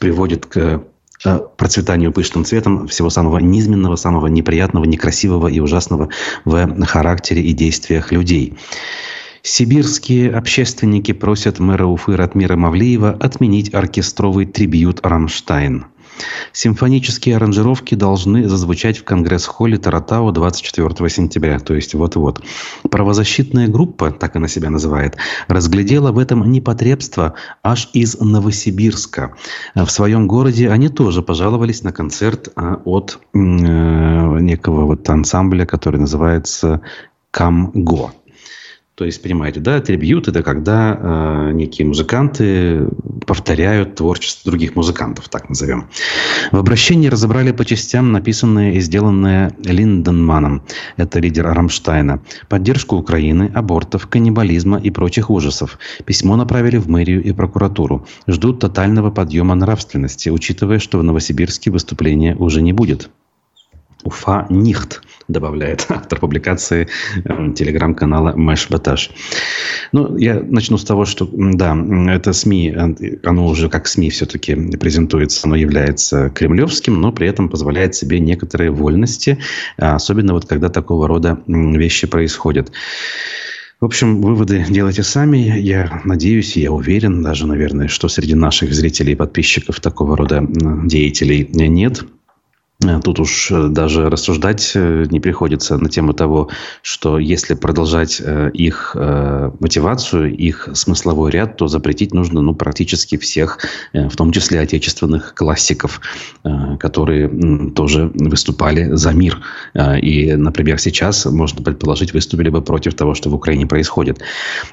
приводит 0.00 0.46
к 0.46 0.82
Э, 1.24 1.38
процветанию 1.56 2.12
пышным 2.12 2.44
цветом 2.44 2.88
всего 2.88 3.08
самого 3.08 3.38
низменного, 3.38 3.94
самого 3.96 4.26
неприятного, 4.26 4.84
некрасивого 4.84 5.46
и 5.46 5.60
ужасного 5.60 6.08
в 6.44 6.84
характере 6.86 7.42
и 7.42 7.52
действиях 7.52 8.10
людей. 8.10 8.54
Сибирские 9.42 10.32
общественники 10.32 11.12
просят 11.12 11.58
мэра 11.58 11.86
Уфы 11.86 12.16
Ратмира 12.16 12.56
Мавлиева 12.56 13.10
отменить 13.10 13.72
оркестровый 13.72 14.46
трибьют 14.46 15.00
«Рамштайн». 15.02 15.86
Симфонические 16.52 17.36
аранжировки 17.36 17.94
должны 17.94 18.48
зазвучать 18.48 18.98
в 18.98 19.04
Конгресс-холле 19.04 19.78
Таратау 19.78 20.32
24 20.32 21.08
сентября, 21.08 21.58
то 21.58 21.74
есть 21.74 21.94
вот-вот. 21.94 22.42
Правозащитная 22.90 23.68
группа, 23.68 24.10
так 24.10 24.36
она 24.36 24.48
себя 24.48 24.70
называет, 24.70 25.16
разглядела 25.48 26.12
в 26.12 26.18
этом 26.18 26.50
непотребство 26.50 27.34
аж 27.62 27.88
из 27.92 28.18
Новосибирска. 28.20 29.34
В 29.74 29.88
своем 29.88 30.26
городе 30.26 30.68
они 30.70 30.88
тоже 30.88 31.22
пожаловались 31.22 31.82
на 31.82 31.92
концерт 31.92 32.48
а, 32.54 32.80
от 32.84 33.18
э, 33.32 33.38
некого 33.38 34.84
вот 34.84 35.08
ансамбля, 35.08 35.64
который 35.64 36.00
называется 36.00 36.82
Камго. 37.30 38.12
То 39.02 39.06
есть, 39.06 39.20
понимаете, 39.20 39.58
да, 39.58 39.80
трибьют– 39.80 40.28
это 40.28 40.44
когда 40.44 40.96
э, 40.96 41.50
некие 41.54 41.88
музыканты 41.88 42.86
повторяют 43.26 43.96
творчество 43.96 44.48
других 44.48 44.76
музыкантов, 44.76 45.28
так 45.28 45.48
назовем. 45.48 45.88
В 46.52 46.56
обращении 46.56 47.08
разобрали 47.08 47.50
по 47.50 47.64
частям 47.64 48.12
написанное 48.12 48.74
и 48.74 48.80
сделанное 48.80 49.56
Линденманом, 49.64 50.62
это 50.96 51.18
лидер 51.18 51.46
Рамштайна, 51.46 52.22
поддержку 52.48 52.94
Украины, 52.94 53.50
абортов, 53.52 54.06
каннибализма 54.06 54.78
и 54.78 54.90
прочих 54.90 55.30
ужасов. 55.30 55.80
Письмо 56.04 56.36
направили 56.36 56.76
в 56.76 56.88
мэрию 56.88 57.24
и 57.24 57.32
прокуратуру. 57.32 58.06
Ждут 58.28 58.60
тотального 58.60 59.10
подъема 59.10 59.56
нравственности, 59.56 60.28
учитывая, 60.28 60.78
что 60.78 60.98
в 60.98 61.02
Новосибирске 61.02 61.72
выступления 61.72 62.36
уже 62.36 62.62
не 62.62 62.72
будет. 62.72 63.10
Уфа 64.04 64.46
Нихт, 64.50 65.02
добавляет 65.28 65.86
автор 65.88 66.18
публикации 66.18 66.88
э, 67.24 67.52
телеграм-канала 67.54 68.32
Мэш 68.36 68.68
Баташ. 68.68 69.10
Ну, 69.92 70.16
я 70.16 70.40
начну 70.40 70.78
с 70.78 70.84
того, 70.84 71.04
что, 71.04 71.28
да, 71.32 71.76
это 72.08 72.32
СМИ, 72.32 72.74
э, 72.76 73.16
оно 73.24 73.46
уже 73.46 73.68
как 73.68 73.86
СМИ 73.86 74.10
все-таки 74.10 74.54
презентуется, 74.54 75.46
оно 75.46 75.56
является 75.56 76.30
кремлевским, 76.30 77.00
но 77.00 77.12
при 77.12 77.28
этом 77.28 77.48
позволяет 77.48 77.94
себе 77.94 78.20
некоторые 78.20 78.70
вольности, 78.70 79.38
особенно 79.76 80.34
вот 80.34 80.46
когда 80.46 80.68
такого 80.68 81.08
рода 81.08 81.38
вещи 81.46 82.06
происходят. 82.06 82.72
В 83.82 83.84
общем, 83.84 84.20
выводы 84.22 84.64
делайте 84.68 85.02
сами. 85.02 85.58
Я 85.58 86.02
надеюсь, 86.04 86.56
я 86.56 86.70
уверен 86.70 87.20
даже, 87.20 87.48
наверное, 87.48 87.88
что 87.88 88.06
среди 88.06 88.36
наших 88.36 88.72
зрителей 88.72 89.14
и 89.14 89.16
подписчиков 89.16 89.80
такого 89.80 90.16
рода 90.16 90.40
деятелей 90.84 91.48
нет. 91.52 92.04
Э, 92.84 93.00
тут 93.02 93.20
уж 93.20 93.50
э, 93.50 93.68
даже 93.68 94.08
рассуждать 94.10 94.72
э, 94.74 95.06
не 95.10 95.20
приходится 95.20 95.76
на 95.76 95.88
тему 95.88 96.12
того, 96.12 96.48
что 96.82 97.18
если 97.18 97.54
продолжать 97.54 98.22
их 98.54 98.96
мотивацию, 98.96 100.34
их 100.34 100.68
смысловой 100.74 101.30
ряд, 101.30 101.56
то 101.56 101.68
запретить 101.68 102.14
нужно 102.14 102.40
ну, 102.40 102.54
практически 102.54 103.16
всех, 103.16 103.58
в 103.92 104.16
том 104.16 104.32
числе 104.32 104.60
отечественных 104.60 105.34
классиков, 105.34 106.00
которые 106.78 107.28
тоже 107.70 108.10
выступали 108.14 108.94
за 108.94 109.12
мир. 109.12 109.40
И, 110.02 110.34
например, 110.34 110.78
сейчас, 110.78 111.26
можно 111.26 111.62
предположить, 111.62 112.12
выступили 112.12 112.48
бы 112.48 112.62
против 112.62 112.94
того, 112.94 113.14
что 113.14 113.30
в 113.30 113.34
Украине 113.34 113.66
происходит. 113.66 114.20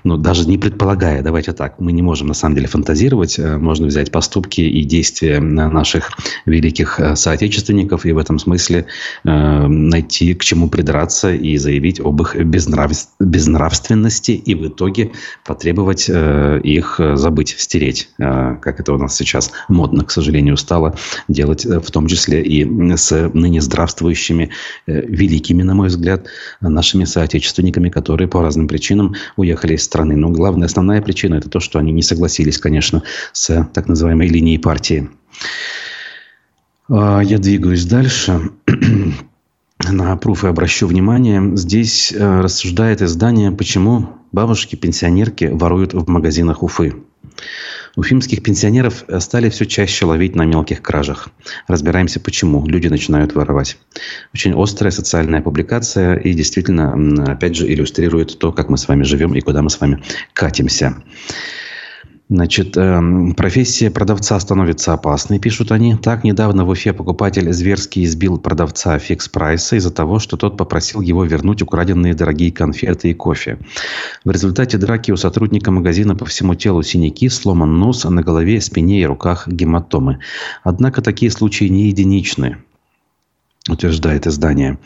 Но 0.04 0.18
даже 0.18 0.48
не 0.48 0.58
предполагая, 0.58 1.22
давайте 1.22 1.54
так, 1.54 1.80
мы 1.80 1.92
не 1.92 2.01
можем 2.01 2.28
на 2.28 2.34
самом 2.34 2.56
деле 2.56 2.68
фантазировать, 2.68 3.39
можно 3.39 3.88
взять 3.88 4.12
поступки 4.12 4.62
и 4.62 4.84
действия 4.84 5.39
наших 5.39 6.12
великих 6.46 7.00
соотечественников, 7.16 7.99
и 8.06 8.12
в 8.12 8.18
этом 8.18 8.39
смысле 8.39 8.86
э, 9.24 9.68
найти 9.68 10.34
к 10.34 10.44
чему 10.44 10.70
придраться 10.70 11.34
и 11.34 11.58
заявить 11.58 12.00
об 12.00 12.22
их 12.22 12.36
безнрав... 12.36 12.91
безнравственности 13.20 14.32
и 14.32 14.56
в 14.56 14.67
итоге 14.67 15.12
потребовать 15.45 16.10
э, 16.10 16.60
их 16.63 17.00
забыть, 17.15 17.56
стереть, 17.58 18.10
э, 18.19 18.58
как 18.62 18.80
это 18.80 18.93
у 18.93 18.97
нас 18.97 19.15
сейчас 19.15 19.52
модно, 19.67 20.04
к 20.04 20.12
сожалению, 20.12 20.58
стало 20.58 20.95
делать, 21.28 21.65
э, 21.65 21.80
в 21.80 21.91
том 21.91 22.08
числе 22.08 22.41
и 22.41 22.65
с 22.95 23.30
ныне 23.34 23.62
здравствующими 23.62 24.50
э, 24.88 25.02
великими, 25.02 25.63
на 25.63 25.76
мой 25.76 25.88
взгляд, 25.88 26.28
нашими 26.62 27.06
соотечественниками, 27.06 27.89
которые 27.89 28.28
по 28.28 28.41
разным 28.41 28.67
причинам 28.67 29.15
уехали 29.38 29.76
из 29.76 29.84
страны. 29.84 30.15
Но 30.15 30.30
главная, 30.30 30.67
основная 30.67 31.02
причина 31.02 31.36
это 31.36 31.50
то, 31.50 31.60
что 31.60 31.80
они 31.80 31.91
не 31.91 32.02
согласились, 32.02 32.58
конечно, 32.58 33.04
с 33.34 33.67
так 33.73 33.88
называемой 33.88 34.28
линией 34.28 34.58
партии. 34.58 35.10
А, 36.89 37.21
я 37.21 37.38
двигаюсь 37.38 37.86
дальше. 37.86 38.52
На 39.89 40.17
пруфы 40.17 40.47
обращу 40.47 40.88
внимание. 40.88 41.56
Здесь 41.56 42.12
э, 42.12 42.41
рассуждает 42.41 43.02
издание, 43.02 43.52
почему 43.52 44.10
бабушки-пенсионерки 44.32 45.45
воруют 45.45 45.93
в 45.93 46.10
магазинах 46.10 46.63
Уфы. 46.63 46.95
Уфимских 47.95 48.43
пенсионеров 48.43 49.04
стали 49.19 49.49
все 49.49 49.65
чаще 49.65 50.06
ловить 50.06 50.36
на 50.36 50.45
мелких 50.45 50.82
кражах. 50.82 51.30
Разбираемся, 51.67 52.19
почему 52.19 52.65
люди 52.67 52.88
начинают 52.88 53.36
воровать. 53.36 53.78
Очень 54.34 54.54
острая 54.62 54.91
социальная 54.91 55.41
публикация 55.41 56.15
и 56.15 56.34
действительно, 56.34 56.93
опять 57.32 57.56
же, 57.56 57.71
иллюстрирует 57.71 58.38
то, 58.39 58.52
как 58.52 58.69
мы 58.69 58.78
с 58.78 58.88
вами 58.88 59.04
живем 59.04 59.34
и 59.34 59.41
куда 59.41 59.62
мы 59.62 59.69
с 59.69 59.80
вами 59.80 60.04
катимся. 60.34 61.02
Значит, 62.32 62.78
э, 62.78 63.02
профессия 63.36 63.89
продавца 63.89 64.39
становится 64.39 64.94
опасной, 64.94 65.39
пишут 65.39 65.72
они. 65.72 65.96
Так, 65.96 66.24
недавно 66.24 66.63
в 66.63 66.70
Уфе 66.70 66.94
покупатель 66.94 67.52
зверски 67.52 68.04
избил 68.04 68.38
продавца 68.38 69.00
фикс-прайса 69.00 69.78
из-за 69.78 69.89
того, 69.89 70.20
что 70.20 70.38
тот 70.38 70.56
попросил 70.56 71.02
его 71.02 71.24
вернуть 71.24 71.63
украденные 71.63 72.13
дорогие 72.13 72.52
конфеты 72.52 73.10
и 73.10 73.13
кофе. 73.15 73.58
В 74.26 74.30
результате 74.30 74.78
драки 74.78 75.10
у 75.10 75.18
сотрудника 75.18 75.72
магазина 75.72 76.15
по 76.15 76.26
всему 76.26 76.54
телу 76.54 76.84
синяки, 76.84 77.30
сломан 77.30 77.80
нос, 77.80 78.06
а 78.06 78.12
на 78.12 78.22
голове, 78.22 78.62
спине 78.62 79.02
и 79.02 79.06
руках 79.06 79.48
гематомы. 79.48 80.20
Однако 80.63 81.02
такие 81.02 81.32
случаи 81.32 81.65
не 81.65 81.88
единичны, 81.88 82.58
утверждает 83.68 84.28
издание. 84.28 84.78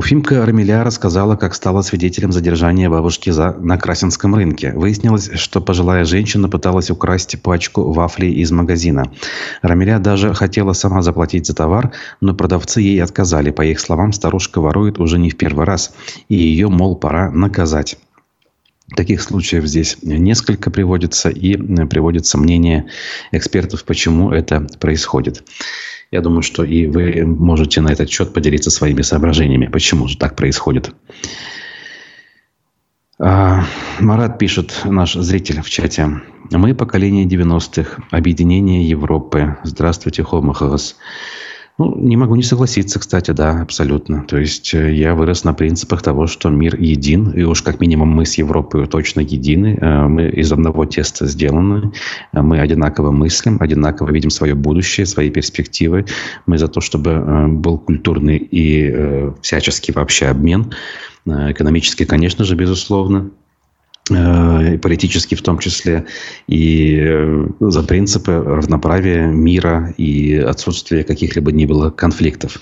Уфимка 0.00 0.46
Рамиля 0.46 0.82
рассказала, 0.82 1.36
как 1.36 1.54
стала 1.54 1.82
свидетелем 1.82 2.32
задержания 2.32 2.88
бабушки 2.88 3.28
за... 3.28 3.52
на 3.52 3.76
Красинском 3.76 4.34
рынке. 4.34 4.72
Выяснилось, 4.72 5.32
что 5.34 5.60
пожилая 5.60 6.06
женщина 6.06 6.48
пыталась 6.48 6.90
украсть 6.90 7.42
пачку 7.42 7.92
вафлей 7.92 8.32
из 8.32 8.50
магазина. 8.50 9.12
Рамиля 9.60 9.98
даже 9.98 10.32
хотела 10.32 10.72
сама 10.72 11.02
заплатить 11.02 11.46
за 11.46 11.54
товар, 11.54 11.92
но 12.22 12.34
продавцы 12.34 12.80
ей 12.80 13.02
отказали. 13.02 13.50
По 13.50 13.60
их 13.60 13.78
словам, 13.78 14.14
старушка 14.14 14.62
ворует 14.62 14.98
уже 14.98 15.18
не 15.18 15.28
в 15.28 15.36
первый 15.36 15.66
раз, 15.66 15.92
и 16.30 16.34
ее, 16.34 16.70
мол, 16.70 16.96
пора 16.96 17.30
наказать. 17.30 17.98
Таких 18.96 19.20
случаев 19.20 19.66
здесь 19.66 19.98
несколько 20.00 20.70
приводится, 20.70 21.28
и 21.28 21.56
приводится 21.56 22.38
мнение 22.38 22.86
экспертов, 23.32 23.84
почему 23.84 24.30
это 24.32 24.66
происходит. 24.80 25.44
Я 26.10 26.22
думаю, 26.22 26.42
что 26.42 26.64
и 26.64 26.86
вы 26.86 27.24
можете 27.24 27.80
на 27.80 27.92
этот 27.92 28.10
счет 28.10 28.32
поделиться 28.32 28.70
своими 28.70 29.02
соображениями, 29.02 29.66
почему 29.66 30.08
же 30.08 30.18
так 30.18 30.34
происходит. 30.34 30.92
А, 33.20 33.64
Марат 34.00 34.38
пишет, 34.38 34.80
наш 34.84 35.12
зритель 35.12 35.60
в 35.62 35.70
чате. 35.70 36.08
Мы 36.50 36.74
поколение 36.74 37.26
90-х, 37.26 38.02
объединение 38.10 38.88
Европы. 38.88 39.58
Здравствуйте, 39.62 40.24
Хомахагас. 40.24 40.96
Ну, 41.80 41.96
не 41.96 42.18
могу 42.18 42.36
не 42.36 42.42
согласиться, 42.42 42.98
кстати, 42.98 43.30
да, 43.30 43.62
абсолютно. 43.62 44.22
То 44.28 44.36
есть 44.36 44.74
э, 44.74 44.92
я 44.92 45.14
вырос 45.14 45.44
на 45.44 45.54
принципах 45.54 46.02
того, 46.02 46.26
что 46.26 46.50
мир 46.50 46.76
един, 46.78 47.30
и 47.30 47.42
уж 47.44 47.62
как 47.62 47.80
минимум 47.80 48.10
мы 48.10 48.26
с 48.26 48.34
Европой 48.34 48.86
точно 48.86 49.20
едины, 49.20 49.78
э, 49.80 50.06
мы 50.06 50.28
из 50.28 50.52
одного 50.52 50.84
теста 50.84 51.26
сделаны, 51.26 51.90
э, 52.34 52.42
мы 52.42 52.60
одинаково 52.60 53.12
мыслим, 53.12 53.56
одинаково 53.60 54.10
видим 54.10 54.28
свое 54.28 54.54
будущее, 54.54 55.06
свои 55.06 55.30
перспективы. 55.30 56.04
Мы 56.44 56.58
за 56.58 56.68
то, 56.68 56.82
чтобы 56.82 57.48
был 57.48 57.78
культурный 57.78 58.36
и 58.36 59.32
всяческий 59.40 59.94
вообще 59.94 60.26
обмен, 60.26 60.74
экономический, 61.24 62.04
конечно 62.04 62.44
же, 62.44 62.56
безусловно, 62.56 63.30
политически 64.10 65.34
в 65.34 65.42
том 65.42 65.58
числе, 65.58 66.06
и 66.46 66.98
э, 67.00 67.46
за 67.60 67.82
принципы 67.82 68.32
равноправия, 68.32 69.26
мира 69.26 69.94
и 69.96 70.36
отсутствия 70.36 71.04
каких-либо 71.04 71.52
ни 71.52 71.66
было 71.66 71.90
конфликтов. 71.90 72.60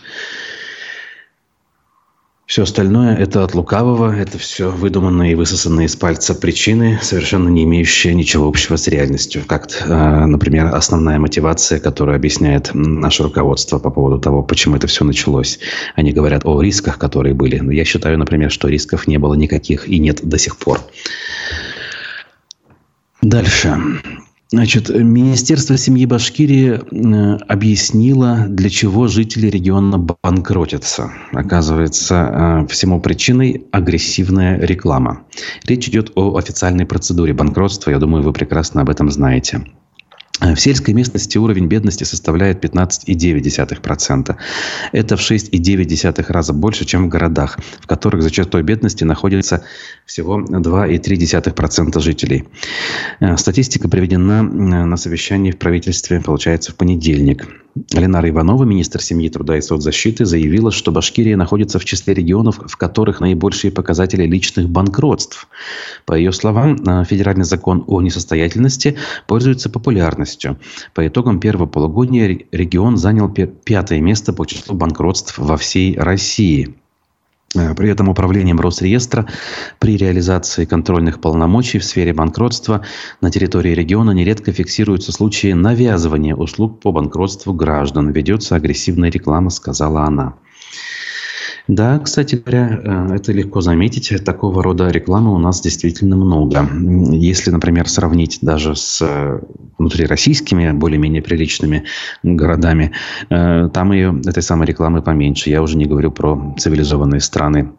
Все 2.49 2.63
остальное– 2.63 3.15
это 3.19 3.45
от 3.45 3.55
лукавого, 3.55 4.11
это 4.11 4.39
все 4.39 4.71
выдуманные 4.71 5.33
и 5.33 5.35
высосанные 5.35 5.85
из 5.85 5.97
пальца 5.97 6.35
причины, 6.35 6.99
совершенно 7.03 7.51
не 7.51 7.65
имеющие 7.65 8.15
ничего 8.15 8.49
общего 8.49 8.77
с 8.77 8.89
реальностью. 8.89 9.45
Как, 9.47 9.69
э, 9.87 10.25
например, 10.25 10.75
основная 10.75 11.19
мотивация, 11.19 11.79
которая 11.79 12.17
объясняет 12.17 12.71
наше 12.73 13.25
руководство 13.25 13.79
по 13.79 13.91
поводу 13.91 14.19
того, 14.19 14.43
почему 14.43 14.77
это 14.77 14.87
все 14.87 15.05
началось. 15.05 15.59
Они 15.95 16.11
говорят 16.11 16.47
о 16.47 16.63
рисках, 16.63 16.97
которые 16.97 17.35
были. 17.35 17.63
Я 17.75 17.85
считаю, 17.85 18.17
например, 18.17 18.51
что 18.51 18.69
рисков 18.69 19.07
не 19.07 19.19
было 19.19 19.35
никаких 19.35 19.87
и 19.87 19.99
нет 19.99 20.27
до 20.27 20.39
сих 20.39 20.57
пор. 20.57 20.81
Дальше. 23.21 23.77
Значит, 24.51 24.89
Министерство 24.89 25.77
семьи 25.77 26.07
Башкирии 26.07 26.81
э, 26.81 27.39
объяснило, 27.49 28.47
для 28.49 28.71
чего 28.71 29.07
жители 29.07 29.49
региона 29.49 29.99
банкротятся. 29.99 31.13
Оказывается, 31.33 32.65
э, 32.65 32.73
всему 32.73 32.99
причиной 32.99 33.67
агрессивная 33.73 34.59
реклама. 34.59 35.21
Речь 35.65 35.89
идет 35.89 36.13
о 36.15 36.35
официальной 36.37 36.87
процедуре 36.87 37.35
банкротства. 37.35 37.91
Я 37.91 37.99
думаю, 37.99 38.23
вы 38.23 38.33
прекрасно 38.33 38.81
об 38.81 38.89
этом 38.89 39.11
знаете. 39.11 39.67
В 40.55 40.61
сельской 40.61 40.95
местности 40.95 41.39
уровень 41.39 41.67
бедности 41.67 42.05
составляет 42.05 42.65
15,9%. 42.65 44.37
Это 44.93 45.17
в 45.17 45.21
6,9 45.21 46.25
раза 46.33 46.53
больше, 46.53 46.85
чем 46.85 47.07
в 47.07 47.09
городах, 47.09 47.59
в 47.81 47.87
которых 47.87 48.23
за 48.23 48.31
чертой 48.31 48.63
бедности 48.63 49.05
находится 49.05 49.65
всего 50.07 50.41
2,3% 50.41 52.01
жителей. 52.01 52.45
Э, 53.21 53.37
статистика 53.37 53.89
приведена 53.89 54.41
э, 54.41 54.85
на 54.85 54.97
совещании 54.97 55.51
в 55.51 55.59
правительстве, 55.59 56.21
получается, 56.21 56.73
в 56.73 56.77
понедельник. 56.77 57.47
Ленара 57.93 58.29
Иванова, 58.29 58.65
министр 58.65 59.01
семьи, 59.03 59.29
труда 59.29 59.57
и 59.57 59.61
соцзащиты, 59.61 60.25
заявила, 60.25 60.73
что 60.73 60.91
Башкирия 60.91 61.37
находится 61.37 61.79
в 61.79 61.85
числе 61.85 62.15
регионов, 62.15 62.61
в 62.67 62.77
которых 62.77 63.21
наибольшие 63.21 63.71
показатели 63.71 64.25
личных 64.25 64.69
банкротств. 64.69 65.49
По 66.07 66.15
ее 66.15 66.33
словам, 66.33 66.77
э, 66.77 67.05
федеральный 67.05 67.45
закон 67.45 67.85
о 67.87 68.01
несостоятельности 68.01 68.97
пользуется 69.27 69.71
популярностью. 69.71 70.38
По 70.95 71.07
итогам 71.07 71.41
первого 71.41 71.67
полугодия 71.67 72.39
регион 72.53 72.97
занял 72.97 73.29
пятое 73.29 74.01
место 74.01 74.33
по 74.33 74.45
числу 74.45 74.75
банкротств 74.75 75.39
во 75.39 75.57
всей 75.57 75.99
России. 75.99 76.77
Э, 77.55 77.75
при 77.75 77.91
этом 77.91 78.09
управлением 78.09 78.61
Росреестра 78.61 79.27
при 79.79 79.97
реализации 79.97 80.65
контрольных 80.65 81.21
полномочий 81.21 81.79
в 81.79 81.85
сфере 81.85 82.13
банкротства 82.13 82.83
на 83.21 83.31
территории 83.31 83.75
региона 83.75 84.11
нередко 84.11 84.53
фиксируются 84.53 85.13
случаи 85.13 85.53
навязывания 85.53 86.35
услуг 86.35 86.81
по 86.81 86.93
банкротству 86.93 87.55
граждан. 87.55 88.11
Ведется 88.11 88.57
агрессивная 88.57 89.11
реклама, 89.11 89.51
сказала 89.51 90.03
она. 90.03 90.35
Да, 91.69 91.99
кстати 91.99 92.35
говоря, 92.35 92.81
э, 92.83 93.17
это 93.17 93.31
легко 93.33 93.61
заметить. 93.61 94.25
Такого 94.25 94.63
рода 94.63 94.89
рекламы 94.89 95.35
у 95.35 95.39
нас 95.39 95.61
действительно 95.61 96.17
много. 96.17 96.67
Если, 97.13 97.51
например, 97.51 97.89
сравнить 97.91 98.39
даже 98.41 98.75
с 98.75 99.03
э, 99.03 99.41
внутрироссийскими, 99.77 100.73
более-менее 100.73 101.21
приличными 101.21 101.85
городами, 102.23 102.93
э, 103.29 103.69
там 103.73 103.93
ее, 103.93 104.19
этой 104.25 104.43
самой 104.43 104.67
рекламы 104.67 105.03
поменьше. 105.03 105.51
Я 105.51 105.61
уже 105.61 105.77
не 105.77 105.85
говорю 105.85 106.11
про 106.11 106.55
цивилизованные 106.59 107.21
страны. 107.21 107.73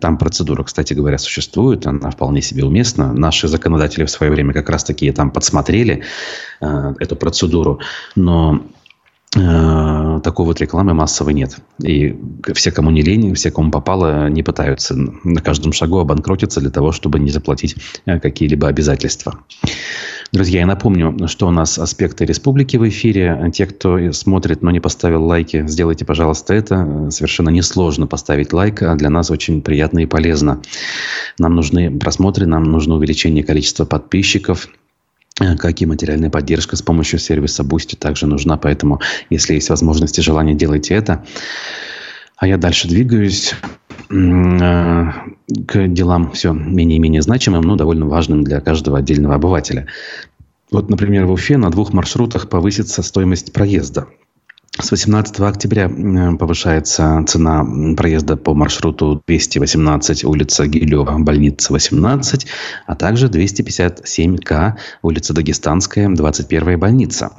Там 0.00 0.18
процедура, 0.18 0.64
кстати 0.64 0.92
говоря, 0.92 1.16
существует, 1.16 1.86
она 1.86 2.10
вполне 2.10 2.42
себе 2.42 2.64
уместна. 2.64 3.12
Наши 3.12 3.46
законодатели 3.46 4.04
в 4.04 4.10
свое 4.10 4.32
время 4.32 4.52
как 4.54 4.68
раз 4.68 4.82
таки 4.82 5.10
там 5.12 5.30
подсмотрели 5.30 6.02
э, 6.60 6.94
эту 6.98 7.14
процедуру, 7.14 7.78
но 8.16 8.60
такой 9.36 10.46
вот 10.46 10.60
рекламы 10.60 10.94
массовой 10.94 11.34
нет. 11.34 11.58
И 11.82 12.16
все, 12.54 12.72
кому 12.72 12.90
не 12.90 13.02
лень, 13.02 13.34
все, 13.34 13.50
кому 13.50 13.70
попало, 13.70 14.28
не 14.28 14.42
пытаются 14.42 14.94
на 14.96 15.40
каждом 15.40 15.72
шагу 15.72 15.98
обанкротиться 15.98 16.60
для 16.60 16.70
того, 16.70 16.92
чтобы 16.92 17.18
не 17.18 17.30
заплатить 17.30 17.76
э, 18.06 18.18
какие-либо 18.18 18.68
обязательства. 18.68 19.38
Друзья, 20.32 20.60
я 20.60 20.66
напомню, 20.66 21.28
что 21.28 21.46
у 21.48 21.50
нас 21.50 21.78
аспекты 21.78 22.24
республики 22.24 22.76
в 22.76 22.88
эфире. 22.88 23.50
Те, 23.54 23.66
кто 23.66 24.12
смотрит, 24.12 24.62
но 24.62 24.70
не 24.70 24.80
поставил 24.80 25.24
лайки, 25.24 25.64
сделайте, 25.68 26.04
пожалуйста, 26.04 26.54
это. 26.54 27.10
Совершенно 27.10 27.50
несложно 27.50 28.06
поставить 28.06 28.52
лайк, 28.52 28.82
а 28.82 28.96
для 28.96 29.10
нас 29.10 29.30
очень 29.30 29.62
приятно 29.62 30.00
и 30.00 30.06
полезно. 30.06 30.62
Нам 31.38 31.54
нужны 31.54 31.96
просмотры, 31.96 32.46
нам 32.46 32.64
нужно 32.64 32.96
увеличение 32.96 33.44
количества 33.44 33.84
подписчиков– 33.84 34.68
Э, 34.78 34.85
как 35.38 35.82
и 35.82 35.86
материальная 35.86 36.30
поддержка 36.30 36.76
с 36.76 36.82
помощью 36.82 37.18
сервиса 37.18 37.62
Boosty 37.62 37.96
также 37.96 38.26
нужна. 38.26 38.56
Поэтому, 38.56 39.00
если 39.30 39.54
есть 39.54 39.68
возможность 39.68 40.18
и 40.18 40.22
желание, 40.22 40.54
делайте 40.54 40.94
это. 40.94 41.24
А 42.36 42.46
я 42.46 42.56
дальше 42.56 42.88
двигаюсь 42.88 43.54
э, 44.10 45.04
к 45.66 45.88
делам 45.88 46.32
все 46.32 46.52
менее 46.52 46.96
и 46.96 47.00
менее 47.00 47.22
значимым, 47.22 47.62
но 47.62 47.76
довольно 47.76 48.06
важным 48.06 48.44
для 48.44 48.60
каждого 48.60 48.98
отдельного 48.98 49.34
обывателя. 49.34 49.86
Вот, 50.70 50.90
например, 50.90 51.26
в 51.26 51.32
Уфе 51.32 51.56
на 51.58 51.70
двух 51.70 51.92
маршрутах 51.92 52.48
повысится 52.48 53.02
стоимость 53.02 53.52
проезда. 53.52 54.06
С 54.78 54.90
18 54.90 55.40
октября 55.40 55.88
повышается 56.38 57.24
цена 57.26 57.66
проезда 57.96 58.36
по 58.36 58.52
маршруту 58.52 59.22
218 59.26 60.24
улица 60.24 60.66
Гилева, 60.66 61.18
больница 61.18 61.72
18, 61.72 62.46
а 62.86 62.94
также 62.94 63.28
257К, 63.28 64.74
улица 65.02 65.32
Дагестанская, 65.32 66.10
21 66.10 66.78
больница. 66.78 67.32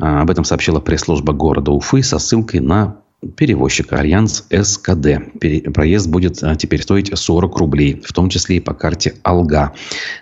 А, 0.00 0.22
об 0.22 0.30
этом 0.30 0.44
сообщила 0.44 0.80
пресс-служба 0.80 1.34
города 1.34 1.72
Уфы 1.72 2.02
со 2.02 2.18
ссылкой 2.18 2.60
на 2.60 2.96
перевозчика 3.36 3.96
Альянс 3.96 4.46
СКД. 4.50 5.38
Проезд 5.74 6.08
будет 6.08 6.42
а, 6.42 6.56
теперь 6.56 6.82
стоить 6.82 7.10
40 7.16 7.58
рублей, 7.58 8.02
в 8.02 8.12
том 8.14 8.30
числе 8.30 8.56
и 8.56 8.60
по 8.60 8.72
карте 8.72 9.14
Алга. 9.24 9.74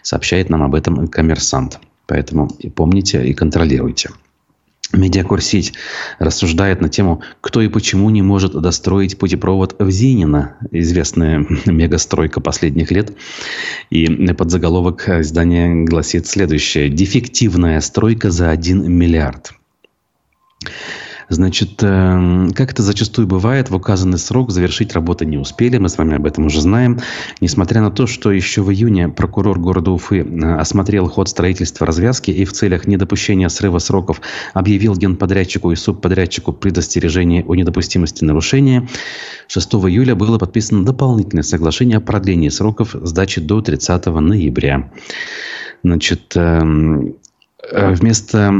Сообщает 0.03 0.51
нам 0.51 0.65
об 0.65 0.75
этом 0.75 1.07
коммерсант. 1.07 1.79
Поэтому 2.07 2.49
помните 2.75 3.25
и 3.25 3.35
контролируйте. 3.35 4.11
Медиакорсеть 4.93 5.75
рассуждает 6.19 6.81
на 6.81 6.89
тему, 6.89 7.23
кто 7.41 7.63
и 7.63 7.69
почему 7.69 8.11
не 8.11 8.23
может 8.23 8.53
достроить 8.53 9.19
путепровод 9.19 9.77
в 9.79 9.91
Зинино, 9.91 10.57
известная 10.71 11.47
мегастройка 11.67 12.41
последних 12.41 12.91
лет. 12.91 13.13
И 13.91 14.07
подзаголовок 14.35 15.09
издания 15.09 15.85
гласит 15.85 16.27
следующее. 16.27 16.89
«Дефективная 16.89 17.81
стройка 17.81 18.31
за 18.31 18.51
1 18.51 18.91
миллиард». 18.91 19.53
Значит, 21.29 21.83
эм, 21.83 22.53
как 22.53 22.73
это 22.73 22.83
зачастую 22.83 23.27
бывает, 23.27 23.71
в 23.71 23.75
указанный 23.75 24.19
срок 24.19 24.51
завершить 24.51 24.93
работы 24.93 25.25
не 25.25 25.39
успели, 25.39 25.79
мы 25.79 25.89
с 25.89 25.99
вами 25.99 26.17
об 26.17 26.27
этом 26.27 26.47
уже 26.47 26.61
знаем. 26.61 27.01
Несмотря 27.41 27.81
на 27.81 27.91
то, 27.91 28.07
что 28.07 28.31
еще 28.31 28.63
в 28.63 28.71
июне 28.71 29.09
прокурор 29.09 29.59
города 29.59 29.91
Уфы 29.91 30.19
э, 30.19 30.55
осмотрел 30.57 31.09
ход 31.09 31.29
строительства 31.29 31.87
развязки 31.87 32.31
и 32.31 32.45
в 32.45 32.53
целях 32.53 32.87
недопущения 32.87 33.49
срыва 33.49 33.79
сроков 33.79 34.21
объявил 34.53 34.97
генподрядчику 34.97 35.73
и 35.73 35.77
субподрядчику 35.77 36.53
предостережение 36.53 37.45
о 37.45 37.55
недопустимости 37.55 38.25
нарушения, 38.25 38.89
6 39.49 39.75
июля 39.75 40.15
было 40.15 40.39
подписано 40.39 40.85
дополнительное 40.85 41.43
соглашение 41.43 41.99
о 41.99 42.01
продлении 42.01 42.49
сроков 42.49 42.95
сдачи 42.95 43.41
до 43.41 43.61
30 43.61 44.07
ноября. 44.21 44.91
Значит, 45.83 46.33
эм, 46.35 47.17
вместо... 47.73 48.53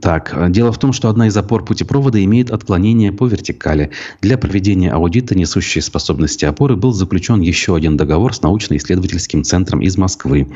Так, 0.00 0.50
дело 0.50 0.72
в 0.72 0.78
том, 0.78 0.92
что 0.92 1.08
одна 1.08 1.28
из 1.28 1.36
опор 1.36 1.64
путепровода 1.64 2.22
имеет 2.24 2.50
отклонение 2.50 3.12
по 3.12 3.26
вертикали. 3.26 3.90
Для 4.20 4.38
проведения 4.38 4.90
аудита 4.90 5.36
несущей 5.36 5.82
способности 5.82 6.44
опоры 6.44 6.76
был 6.76 6.92
заключен 6.92 7.40
еще 7.40 7.74
один 7.74 7.96
договор 7.96 8.34
с 8.34 8.42
научно-исследовательским 8.42 9.44
центром 9.44 9.80
из 9.80 9.96
Москвы. 9.96 10.48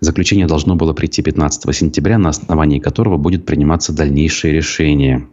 Заключение 0.00 0.46
должно 0.46 0.76
было 0.76 0.92
прийти 0.92 1.22
15 1.22 1.74
сентября, 1.74 2.18
на 2.18 2.30
основании 2.30 2.78
которого 2.78 3.16
будет 3.16 3.46
приниматься 3.46 3.92
дальнейшее 3.92 4.54
решение. 4.54 5.26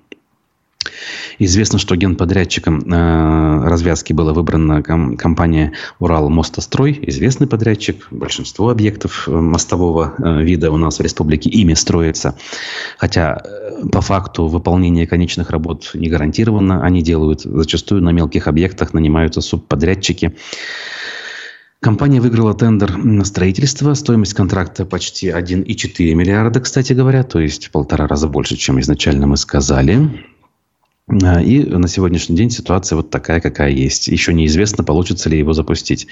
Известно, 1.39 1.79
что 1.79 1.95
генподрядчиком 1.95 2.79
э, 2.79 3.67
развязки 3.67 4.13
была 4.13 4.33
выбрана 4.33 4.83
ком- 4.83 5.17
компания 5.17 5.73
«Урал 5.99 6.29
Мостострой». 6.29 6.99
Известный 7.03 7.47
подрядчик. 7.47 8.07
Большинство 8.11 8.69
объектов 8.69 9.27
э, 9.27 9.31
мостового 9.31 10.13
э, 10.17 10.43
вида 10.43 10.71
у 10.71 10.77
нас 10.77 10.99
в 10.99 11.01
республике 11.01 11.49
ими 11.49 11.73
строится. 11.73 12.35
Хотя 12.97 13.41
э, 13.43 13.87
по 13.91 14.01
факту 14.01 14.47
выполнение 14.47 15.07
конечных 15.07 15.49
работ 15.49 15.91
не 15.93 16.09
гарантировано. 16.09 16.83
Они 16.83 17.01
делают 17.01 17.41
зачастую 17.41 18.03
на 18.03 18.09
мелких 18.09 18.47
объектах, 18.47 18.93
нанимаются 18.93 19.41
субподрядчики. 19.41 20.35
Компания 21.79 22.21
выиграла 22.21 22.53
тендер 22.53 22.95
на 22.95 23.25
строительство. 23.25 23.95
Стоимость 23.95 24.35
контракта 24.35 24.85
почти 24.85 25.29
1,4 25.29 26.13
миллиарда, 26.13 26.59
кстати 26.59 26.93
говоря, 26.93 27.23
то 27.23 27.39
есть 27.39 27.67
в 27.67 27.71
полтора 27.71 28.05
раза 28.05 28.27
больше, 28.27 28.55
чем 28.55 28.79
изначально 28.79 29.25
мы 29.25 29.35
сказали. 29.35 30.30
А, 31.07 31.41
и 31.41 31.63
на 31.65 31.87
сегодняшний 31.87 32.35
день 32.35 32.49
ситуация 32.49 32.95
вот 32.95 33.09
такая, 33.09 33.41
какая 33.41 33.71
есть. 33.71 34.07
Еще 34.07 34.33
неизвестно, 34.33 34.83
получится 34.83 35.29
ли 35.29 35.37
его 35.37 35.53
запустить. 35.53 36.07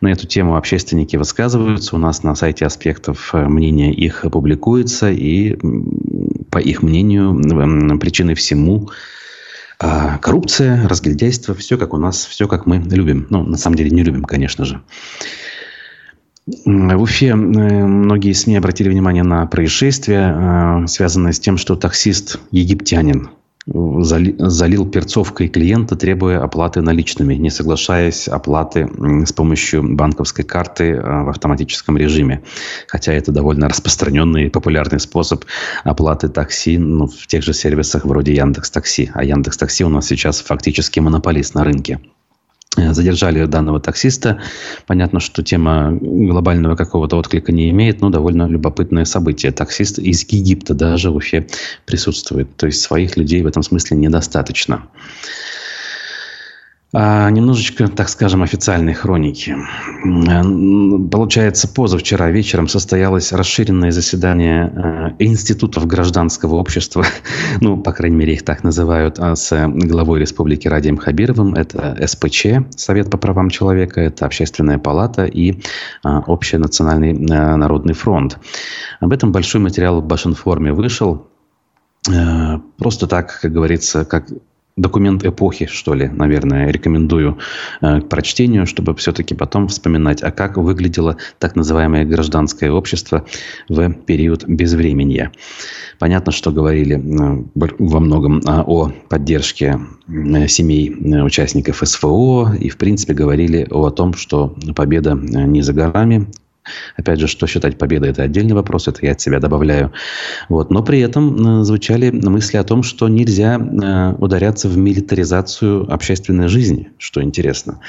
На 0.00 0.08
эту 0.08 0.26
тему 0.26 0.56
общественники 0.56 1.16
высказываются. 1.16 1.96
У 1.96 1.98
нас 1.98 2.22
на 2.22 2.34
сайте 2.34 2.66
аспектов 2.66 3.30
мнение 3.32 3.92
их 3.92 4.24
публикуется. 4.30 5.10
И, 5.10 5.56
по 6.50 6.58
их 6.58 6.82
мнению, 6.82 7.98
причиной 7.98 8.34
всему 8.34 8.90
А 9.78 10.18
коррупция, 10.18 10.88
разгильдяйство, 10.88 11.54
все 11.54 11.76
как 11.76 11.92
у 11.92 11.98
нас, 11.98 12.24
все 12.24 12.48
как 12.48 12.66
мы 12.66 12.78
любим. 12.78 13.26
Ну, 13.28 13.42
на 13.42 13.58
самом 13.58 13.76
деле 13.76 13.90
не 13.90 14.02
любим, 14.02 14.24
конечно 14.24 14.64
же. 14.64 14.80
В 16.46 17.02
Уфе 17.02 17.34
многие 17.34 18.32
СМИ 18.32 18.56
обратили 18.56 18.88
внимание 18.88 19.24
на 19.24 19.46
происшествие, 19.46 20.86
связанное 20.86 21.32
с 21.32 21.40
тем, 21.40 21.58
что 21.58 21.74
таксист 21.74 22.38
египтянин 22.52 23.30
залил 23.66 24.88
перцовкой 24.88 25.48
клиента, 25.48 25.96
требуя 25.96 26.40
оплаты 26.42 26.82
наличными, 26.82 27.34
не 27.34 27.50
соглашаясь 27.50 28.28
оплаты 28.28 28.88
с 29.26 29.32
помощью 29.32 29.96
банковской 29.96 30.44
карты 30.44 30.94
а, 30.94 31.24
в 31.24 31.30
автоматическом 31.30 31.96
режиме. 31.96 32.42
Хотя 32.86 33.12
это 33.12 33.32
довольно 33.32 33.68
распространенный 33.68 34.46
и 34.46 34.50
популярный 34.50 35.00
способ 35.00 35.44
оплаты 35.82 36.28
такси 36.28 36.78
ну, 36.78 37.08
в 37.08 37.26
тех 37.26 37.42
же 37.42 37.52
сервисах 37.52 38.04
вроде 38.04 38.34
Яндекс 38.34 38.70
Такси. 38.70 39.10
А 39.14 39.24
Яндекс 39.24 39.56
Такси 39.56 39.84
у 39.84 39.88
нас 39.88 40.06
сейчас 40.06 40.40
фактически 40.40 41.00
монополист 41.00 41.54
на 41.54 41.64
рынке. 41.64 41.98
Э, 42.76 42.92
задержали 42.92 43.44
данного 43.46 43.80
таксиста. 43.80 44.40
Понятно, 44.86 45.20
что 45.20 45.42
тема 45.42 45.92
глобального 45.92 46.76
какого-то 46.76 47.16
отклика 47.16 47.52
не 47.52 47.70
имеет, 47.70 48.00
но 48.00 48.10
довольно 48.10 48.46
любопытное 48.46 49.04
событие. 49.04 49.52
Таксист 49.52 49.98
из 49.98 50.24
Египта 50.30 50.74
даже 50.74 51.10
в 51.10 51.16
Уфе 51.16 51.46
присутствует. 51.86 52.54
То 52.56 52.66
есть 52.66 52.80
своих 52.80 53.16
людей 53.16 53.42
в 53.42 53.46
этом 53.46 53.62
смысле 53.62 53.96
недостаточно. 53.96 54.82
А, 56.92 57.28
немножечко, 57.30 57.88
так 57.88 58.08
скажем, 58.08 58.44
официальной 58.44 58.94
хроники. 58.94 59.56
Получается, 61.10 61.66
позавчера 61.66 62.30
вечером 62.30 62.68
состоялось 62.68 63.32
расширенное 63.32 63.90
заседание 63.90 64.72
э, 64.72 65.10
институтов 65.18 65.86
гражданского 65.86 66.54
общества, 66.54 67.04
ну, 67.60 67.76
по 67.76 67.92
крайней 67.92 68.16
мере, 68.16 68.34
их 68.34 68.44
так 68.44 68.62
называют, 68.62 69.18
а 69.18 69.34
с 69.34 69.68
главой 69.68 70.20
республики 70.20 70.68
Радием 70.68 70.96
Хабировым. 70.96 71.54
Это 71.54 71.98
СПЧ, 72.06 72.46
Совет 72.76 73.10
по 73.10 73.18
правам 73.18 73.50
человека, 73.50 74.00
это 74.00 74.24
Общественная 74.24 74.78
палата 74.78 75.24
и 75.24 75.60
а, 76.04 76.20
Общий 76.20 76.56
национальный 76.56 77.14
э, 77.14 77.56
народный 77.56 77.94
фронт. 77.94 78.38
Об 79.00 79.12
этом 79.12 79.32
большой 79.32 79.60
материал 79.60 80.00
в 80.00 80.06
Башинформе 80.06 80.72
вышел. 80.72 81.26
Э, 82.08 82.58
просто 82.78 83.08
так, 83.08 83.40
как 83.40 83.52
говорится, 83.52 84.04
как 84.04 84.28
документ 84.76 85.24
эпохи, 85.24 85.66
что 85.66 85.94
ли, 85.94 86.08
наверное, 86.08 86.70
рекомендую 86.70 87.38
э, 87.80 88.00
к 88.00 88.08
прочтению, 88.08 88.66
чтобы 88.66 88.94
все-таки 88.94 89.34
потом 89.34 89.68
вспоминать, 89.68 90.22
а 90.22 90.30
как 90.30 90.58
выглядело 90.58 91.16
так 91.38 91.56
называемое 91.56 92.04
гражданское 92.04 92.70
общество 92.70 93.24
в 93.68 93.92
период 93.92 94.44
безвременья. 94.46 95.32
Понятно, 95.98 96.30
что 96.30 96.52
говорили 96.52 96.96
э, 96.96 97.44
во 97.78 98.00
многом 98.00 98.40
э, 98.40 98.42
о 98.66 98.92
поддержке 99.08 99.80
э, 100.08 100.48
семей 100.48 100.90
участников 101.22 101.80
СВО 101.82 102.54
и, 102.54 102.68
в 102.68 102.76
принципе, 102.76 103.14
говорили 103.14 103.66
о 103.70 103.88
том, 103.90 104.12
что 104.12 104.54
победа 104.74 105.14
не 105.14 105.62
за 105.62 105.72
горами, 105.72 106.26
Опять 106.96 107.20
же, 107.20 107.26
что 107.26 107.46
считать 107.46 107.78
победой, 107.78 108.10
это 108.10 108.22
отдельный 108.22 108.54
вопрос, 108.54 108.88
это 108.88 109.04
я 109.04 109.12
от 109.12 109.20
себя 109.20 109.40
добавляю. 109.40 109.92
Вот. 110.48 110.70
Но 110.70 110.82
при 110.82 111.00
этом 111.00 111.60
э, 111.60 111.64
звучали 111.64 112.10
мысли 112.10 112.56
о 112.56 112.64
том, 112.64 112.82
что 112.82 113.08
нельзя 113.08 113.56
э, 113.56 114.14
ударяться 114.18 114.68
в 114.68 114.76
милитаризацию 114.76 115.92
общественной 115.92 116.48
жизни, 116.48 116.90
что 116.98 117.22
интересно. 117.22 117.80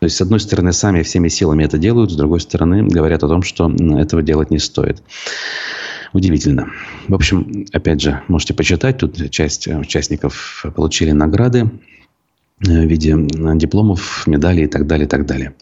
То 0.00 0.06
есть, 0.06 0.16
с 0.16 0.20
одной 0.20 0.40
стороны, 0.40 0.72
сами 0.72 1.02
всеми 1.02 1.28
силами 1.28 1.64
это 1.64 1.78
делают, 1.78 2.12
с 2.12 2.16
другой 2.16 2.40
стороны, 2.40 2.82
говорят 2.82 3.22
о 3.24 3.28
том, 3.28 3.42
что 3.42 3.70
этого 3.70 4.22
делать 4.22 4.50
не 4.50 4.58
стоит. 4.58 5.02
Удивительно. 6.12 6.68
В 7.08 7.14
общем, 7.14 7.66
опять 7.72 8.00
же, 8.00 8.22
можете 8.28 8.54
почитать. 8.54 8.98
Тут 8.98 9.30
часть 9.30 9.68
участников 9.68 10.64
получили 10.74 11.10
награды 11.10 11.70
в 12.60 12.68
виде 12.68 13.14
дипломов, 13.56 14.26
медалей 14.26 14.64
и 14.64 14.68
так 14.68 14.86
далее, 14.86 15.06
и 15.06 15.08
так 15.08 15.26
далее. 15.26 15.54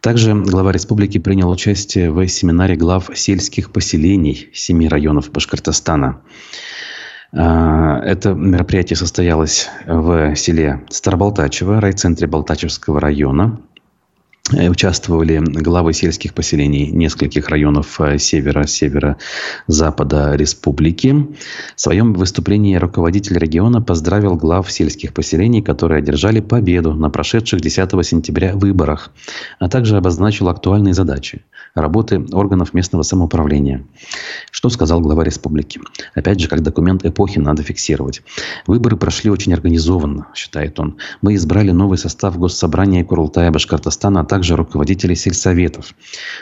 Также 0.00 0.34
глава 0.34 0.70
республики 0.70 1.18
принял 1.18 1.50
участие 1.50 2.10
в 2.12 2.26
семинаре 2.28 2.76
глав 2.76 3.10
сельских 3.14 3.72
поселений 3.72 4.48
семи 4.52 4.88
районов 4.88 5.32
Башкортостана. 5.32 6.20
А, 7.32 8.00
это 8.00 8.32
мероприятие 8.34 8.96
состоялось 8.96 9.68
в 9.86 10.36
селе 10.36 10.84
Старобалтачево, 10.88 11.80
райцентре 11.80 12.28
Балтачевского 12.28 13.00
района. 13.00 13.60
Э, 14.52 14.68
участвовали 14.68 15.38
главы 15.38 15.94
сельских 15.94 16.34
поселений 16.34 16.90
нескольких 16.90 17.48
районов 17.48 17.98
э, 17.98 18.18
севера, 18.18 18.66
севера-запада 18.66 20.34
республики. 20.34 21.12
В 21.74 21.80
своем 21.80 22.12
выступлении 22.12 22.76
руководитель 22.76 23.38
региона 23.38 23.80
поздравил 23.80 24.36
глав 24.36 24.70
сельских 24.70 25.14
поселений, 25.14 25.62
которые 25.62 25.98
одержали 25.98 26.40
победу 26.40 26.92
на 26.92 27.08
прошедших 27.08 27.62
10 27.62 28.06
сентября 28.06 28.54
выборах, 28.54 29.12
а 29.60 29.70
также 29.70 29.96
обозначил 29.96 30.50
актуальные 30.50 30.92
задачи 30.92 31.40
работы 31.74 32.24
органов 32.32 32.72
местного 32.72 33.02
самоуправления. 33.02 33.84
Что 34.50 34.68
сказал 34.68 35.00
глава 35.00 35.24
республики? 35.24 35.80
Опять 36.14 36.40
же, 36.40 36.48
как 36.48 36.62
документ 36.62 37.04
эпохи 37.04 37.38
надо 37.38 37.62
фиксировать. 37.62 38.22
Выборы 38.66 38.96
прошли 38.96 39.30
очень 39.30 39.52
организованно, 39.52 40.28
считает 40.34 40.78
он. 40.78 40.98
Мы 41.20 41.34
избрали 41.34 41.72
новый 41.72 41.98
состав 41.98 42.38
Госсобрания 42.38 43.04
Курултая 43.04 43.50
Башкортостана, 43.50 44.20
а 44.20 44.24
также 44.34 44.56
руководителей 44.56 45.14
сельсоветов. 45.14 45.94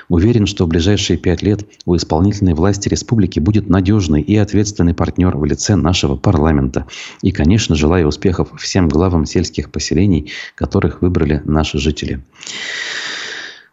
Уверен, 0.09 0.47
что 0.47 0.65
в 0.65 0.69
ближайшие 0.69 1.19
пять 1.19 1.43
лет 1.43 1.67
у 1.85 1.95
исполнительной 1.95 2.55
власти 2.55 2.89
республики 2.89 3.39
будет 3.39 3.69
надежный 3.69 4.23
и 4.23 4.35
ответственный 4.35 4.95
партнер 4.95 5.37
в 5.37 5.45
лице 5.45 5.77
нашего 5.77 6.17
парламента. 6.17 6.87
И, 7.21 7.33
конечно, 7.33 7.75
желаю 7.75 8.09
успехов 8.09 8.49
всем 8.59 8.89
главам 8.89 9.27
сельских 9.27 9.71
поселений, 9.71 10.33
которых 10.55 11.03
выбрали 11.03 11.43
наши 11.45 11.77
жители. 11.77 12.23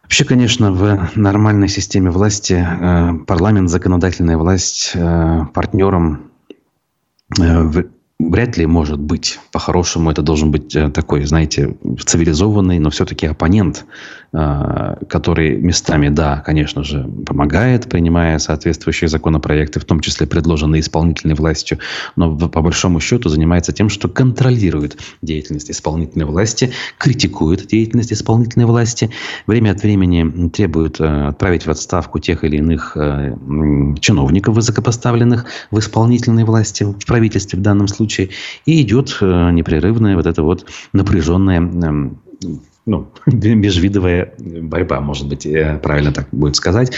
Вообще, 0.02 0.26
конечно, 0.26 0.70
в 0.70 1.08
нормальной 1.14 1.68
системе 1.68 2.10
власти 2.10 2.62
э, 2.62 3.24
парламент, 3.26 3.70
законодательная 3.70 4.36
власть 4.36 4.92
э, 4.92 5.46
партнером 5.54 6.30
э, 7.40 7.84
вряд 8.28 8.56
ли 8.56 8.66
может 8.66 9.00
быть. 9.00 9.38
По-хорошему, 9.52 10.10
это 10.10 10.22
должен 10.22 10.50
быть 10.50 10.74
э, 10.76 10.90
такой, 10.90 11.24
знаете, 11.24 11.76
цивилизованный, 12.04 12.78
но 12.78 12.90
все-таки 12.90 13.26
оппонент, 13.26 13.86
э, 14.32 14.96
который 15.08 15.56
местами, 15.56 16.08
да, 16.08 16.42
конечно 16.44 16.84
же, 16.84 17.08
помогает, 17.26 17.88
принимая 17.88 18.38
соответствующие 18.38 19.08
законопроекты, 19.08 19.80
в 19.80 19.84
том 19.84 20.00
числе 20.00 20.26
предложенные 20.26 20.80
исполнительной 20.80 21.34
властью, 21.34 21.78
но 22.16 22.36
по 22.36 22.60
большому 22.60 23.00
счету 23.00 23.28
занимается 23.28 23.72
тем, 23.72 23.88
что 23.88 24.08
контролирует 24.08 24.98
деятельность 25.22 25.70
исполнительной 25.70 26.26
власти, 26.26 26.72
критикует 26.98 27.66
деятельность 27.66 28.12
исполнительной 28.12 28.66
власти, 28.66 29.10
время 29.46 29.70
от 29.70 29.82
времени 29.82 30.48
требует 30.50 31.00
э, 31.00 31.28
отправить 31.28 31.66
в 31.66 31.70
отставку 31.70 32.18
тех 32.18 32.44
или 32.44 32.56
иных 32.56 32.96
чиновников 34.00 34.54
высокопоставленных 34.54 35.46
в 35.70 35.78
исполнительной 35.78 36.44
власти, 36.44 36.84
в 36.84 37.06
правительстве 37.06 37.58
в 37.58 37.62
данном 37.62 37.88
случае, 37.88 38.09
случае. 38.10 38.30
И 38.66 38.82
идет 38.82 39.16
э, 39.20 39.50
непрерывная 39.52 40.16
вот 40.16 40.26
эта 40.26 40.42
вот 40.42 40.66
напряженная 40.92 41.58
эм, 41.58 42.20
ну, 42.86 43.08
межвидовая 43.26 44.34
борьба, 44.38 45.00
может 45.00 45.28
быть, 45.28 45.46
э, 45.46 45.78
правильно 45.82 46.12
так 46.12 46.28
будет 46.32 46.56
сказать. 46.56 46.92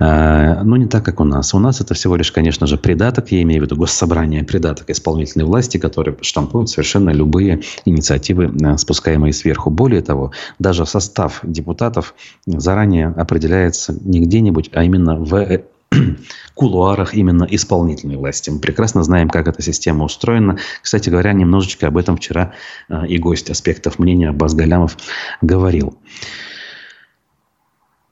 Э, 0.00 0.62
но 0.62 0.76
не 0.76 0.86
так, 0.86 1.04
как 1.04 1.20
у 1.20 1.24
нас. 1.24 1.54
У 1.54 1.58
нас 1.58 1.80
это 1.80 1.94
всего 1.94 2.16
лишь, 2.16 2.32
конечно 2.32 2.66
же, 2.66 2.76
придаток, 2.76 3.30
я 3.30 3.42
имею 3.42 3.62
в 3.62 3.64
виду 3.64 3.76
госсобрание, 3.76 4.42
придаток 4.44 4.90
исполнительной 4.90 5.46
власти, 5.46 5.78
который 5.78 6.16
штампует 6.22 6.68
совершенно 6.68 7.10
любые 7.10 7.62
инициативы, 7.84 8.52
спускаемые 8.78 9.32
сверху. 9.32 9.70
Более 9.70 10.02
того, 10.02 10.32
даже 10.58 10.86
состав 10.86 11.40
депутатов 11.42 12.14
заранее 12.46 13.08
определяется 13.08 13.96
не 14.04 14.20
где-нибудь, 14.20 14.70
а 14.72 14.82
именно 14.84 15.16
в 15.16 15.60
кулуарах 16.54 17.14
именно 17.14 17.46
исполнительной 17.48 18.16
власти. 18.16 18.50
Мы 18.50 18.58
прекрасно 18.58 19.02
знаем, 19.02 19.28
как 19.28 19.48
эта 19.48 19.62
система 19.62 20.04
устроена. 20.04 20.58
Кстати 20.82 21.08
говоря, 21.08 21.32
немножечко 21.32 21.86
об 21.86 21.96
этом 21.96 22.16
вчера 22.16 22.52
э, 22.88 23.06
и 23.06 23.18
гость 23.18 23.50
аспектов 23.50 23.98
мнения 23.98 24.30
Аббас 24.30 24.54
Галямов 24.54 24.96
говорил. 25.40 25.98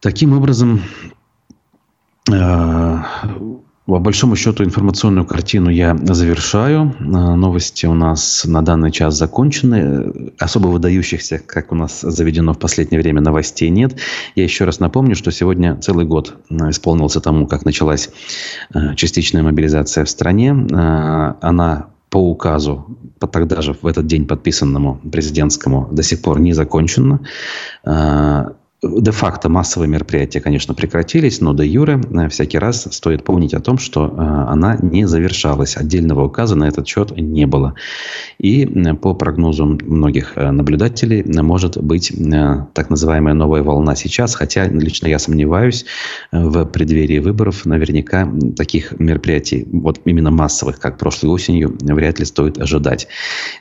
Таким 0.00 0.36
образом, 0.36 0.82
э, 2.30 2.96
по 3.86 3.98
большому 3.98 4.34
счету 4.34 4.64
информационную 4.64 5.26
картину 5.26 5.68
я 5.68 5.94
завершаю. 5.94 6.94
А, 7.00 7.36
новости 7.36 7.84
у 7.84 7.92
нас 7.92 8.44
на 8.46 8.62
данный 8.62 8.90
час 8.90 9.14
закончены. 9.14 10.32
Особо 10.38 10.68
выдающихся, 10.68 11.38
как 11.38 11.70
у 11.70 11.74
нас 11.74 12.00
заведено 12.00 12.54
в 12.54 12.58
последнее 12.58 13.00
время, 13.00 13.20
новостей 13.20 13.68
нет. 13.68 13.96
Я 14.36 14.44
еще 14.44 14.64
раз 14.64 14.80
напомню, 14.80 15.14
что 15.14 15.30
сегодня 15.30 15.76
целый 15.76 16.06
год 16.06 16.34
а, 16.50 16.70
исполнился 16.70 17.20
тому, 17.20 17.46
как 17.46 17.66
началась 17.66 18.10
частичная 18.96 19.42
мобилизация 19.42 20.04
в 20.04 20.10
стране. 20.10 20.50
Она 20.50 21.88
по 22.08 22.18
указу, 22.18 22.86
тогда 23.18 23.60
же 23.60 23.74
в 23.74 23.86
этот 23.86 24.06
день 24.06 24.26
подписанному 24.26 25.00
президентскому, 25.10 25.88
до 25.90 26.02
сих 26.02 26.22
пор 26.22 26.40
не 26.40 26.52
закончена 26.52 27.20
де-факто 29.00 29.48
массовые 29.48 29.88
мероприятия, 29.88 30.40
конечно, 30.40 30.74
прекратились, 30.74 31.40
но 31.40 31.54
де 31.54 31.66
юре 31.66 32.00
э, 32.00 32.28
всякий 32.28 32.58
раз 32.58 32.86
стоит 32.90 33.24
помнить 33.24 33.54
о 33.54 33.60
том, 33.60 33.78
что 33.78 34.06
э, 34.06 34.10
она 34.18 34.76
не 34.80 35.06
завершалась. 35.06 35.76
Отдельного 35.76 36.24
указа 36.24 36.56
на 36.56 36.64
этот 36.64 36.86
счет 36.86 37.16
не 37.16 37.46
было. 37.46 37.74
И 38.38 38.66
по 39.00 39.14
прогнозу 39.14 39.64
многих 39.64 40.36
наблюдателей 40.36 41.24
может 41.42 41.82
быть 41.82 42.12
так 42.74 42.90
называемая 42.90 43.34
новая 43.34 43.62
волна 43.62 43.94
сейчас, 43.96 44.34
хотя 44.34 44.66
лично 44.66 45.06
я 45.08 45.18
сомневаюсь, 45.18 45.84
в 46.32 46.64
преддверии 46.66 47.18
выборов 47.18 47.64
наверняка 47.64 48.30
таких 48.56 48.98
мероприятий, 48.98 49.66
вот 49.72 50.00
именно 50.04 50.30
массовых, 50.30 50.78
как 50.78 50.98
прошлой 50.98 51.30
осенью, 51.30 51.76
вряд 51.80 52.18
ли 52.18 52.24
стоит 52.24 52.58
ожидать. 52.58 53.08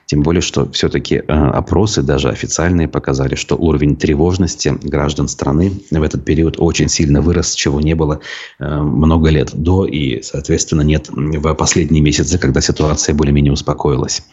Тем 0.05 0.21
более, 0.21 0.41
что 0.41 0.69
все-таки 0.71 1.17
опросы, 1.27 2.01
даже 2.01 2.29
официальные, 2.29 2.87
показали, 2.87 3.35
что 3.35 3.55
уровень 3.55 3.95
тревожности 3.95 4.73
граждан 4.81 5.12
граждан 5.13 5.27
страны 5.27 5.71
в 5.91 6.01
этот 6.01 6.25
период 6.25 6.55
очень 6.57 6.89
сильно 6.89 7.21
вырос, 7.21 7.53
чего 7.53 7.79
не 7.79 7.93
было 7.93 8.19
э, 8.59 8.81
много 8.81 9.29
лет 9.29 9.51
до 9.53 9.85
и, 9.85 10.23
соответственно, 10.23 10.81
нет 10.81 11.09
в 11.09 11.53
последние 11.53 12.01
месяцы, 12.01 12.39
когда 12.39 12.61
ситуация 12.61 13.13
более-менее 13.13 13.53
успокоилась. 13.53 14.23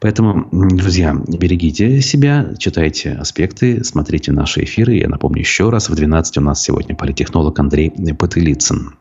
Поэтому, 0.00 0.46
друзья, 0.52 1.14
берегите 1.14 2.02
себя, 2.02 2.54
читайте 2.58 3.12
аспекты, 3.12 3.82
смотрите 3.82 4.32
наши 4.32 4.64
эфиры. 4.64 4.96
Я 4.96 5.08
напомню 5.08 5.40
еще 5.40 5.70
раз, 5.70 5.88
в 5.88 5.94
12 5.94 6.38
у 6.38 6.40
нас 6.42 6.62
сегодня 6.62 6.94
политехнолог 6.94 7.58
Андрей 7.58 7.90
Потылицын. 7.90 8.96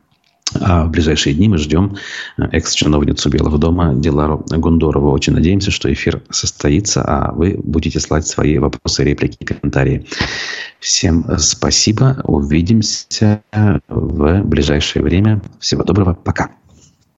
А 0.60 0.86
в 0.86 0.92
ближайшие 0.92 1.34
дни 1.36 1.48
мы 1.48 1.58
ждем 1.58 1.96
э, 2.38 2.44
экс-чиновницу 2.52 3.30
Белого 3.30 3.58
дома 3.58 3.94
Дилару 3.94 4.46
Гундорову. 4.50 5.12
Очень 5.12 5.34
надеемся, 5.34 5.72
что 5.72 5.92
эфир 5.92 6.22
состоится, 6.30 7.04
а 7.04 7.32
вы 7.32 7.60
будете 7.62 8.00
слать 8.00 8.28
свои 8.28 8.58
вопросы, 8.58 9.04
реплики, 9.04 9.44
комментарии. 9.44 10.08
Всем 10.80 11.26
спасибо. 11.38 12.22
Увидимся 12.24 13.44
в 13.88 14.42
ближайшее 14.44 15.04
время. 15.04 15.42
Всего 15.60 15.84
доброго. 15.84 16.14
Пока. 16.14 16.61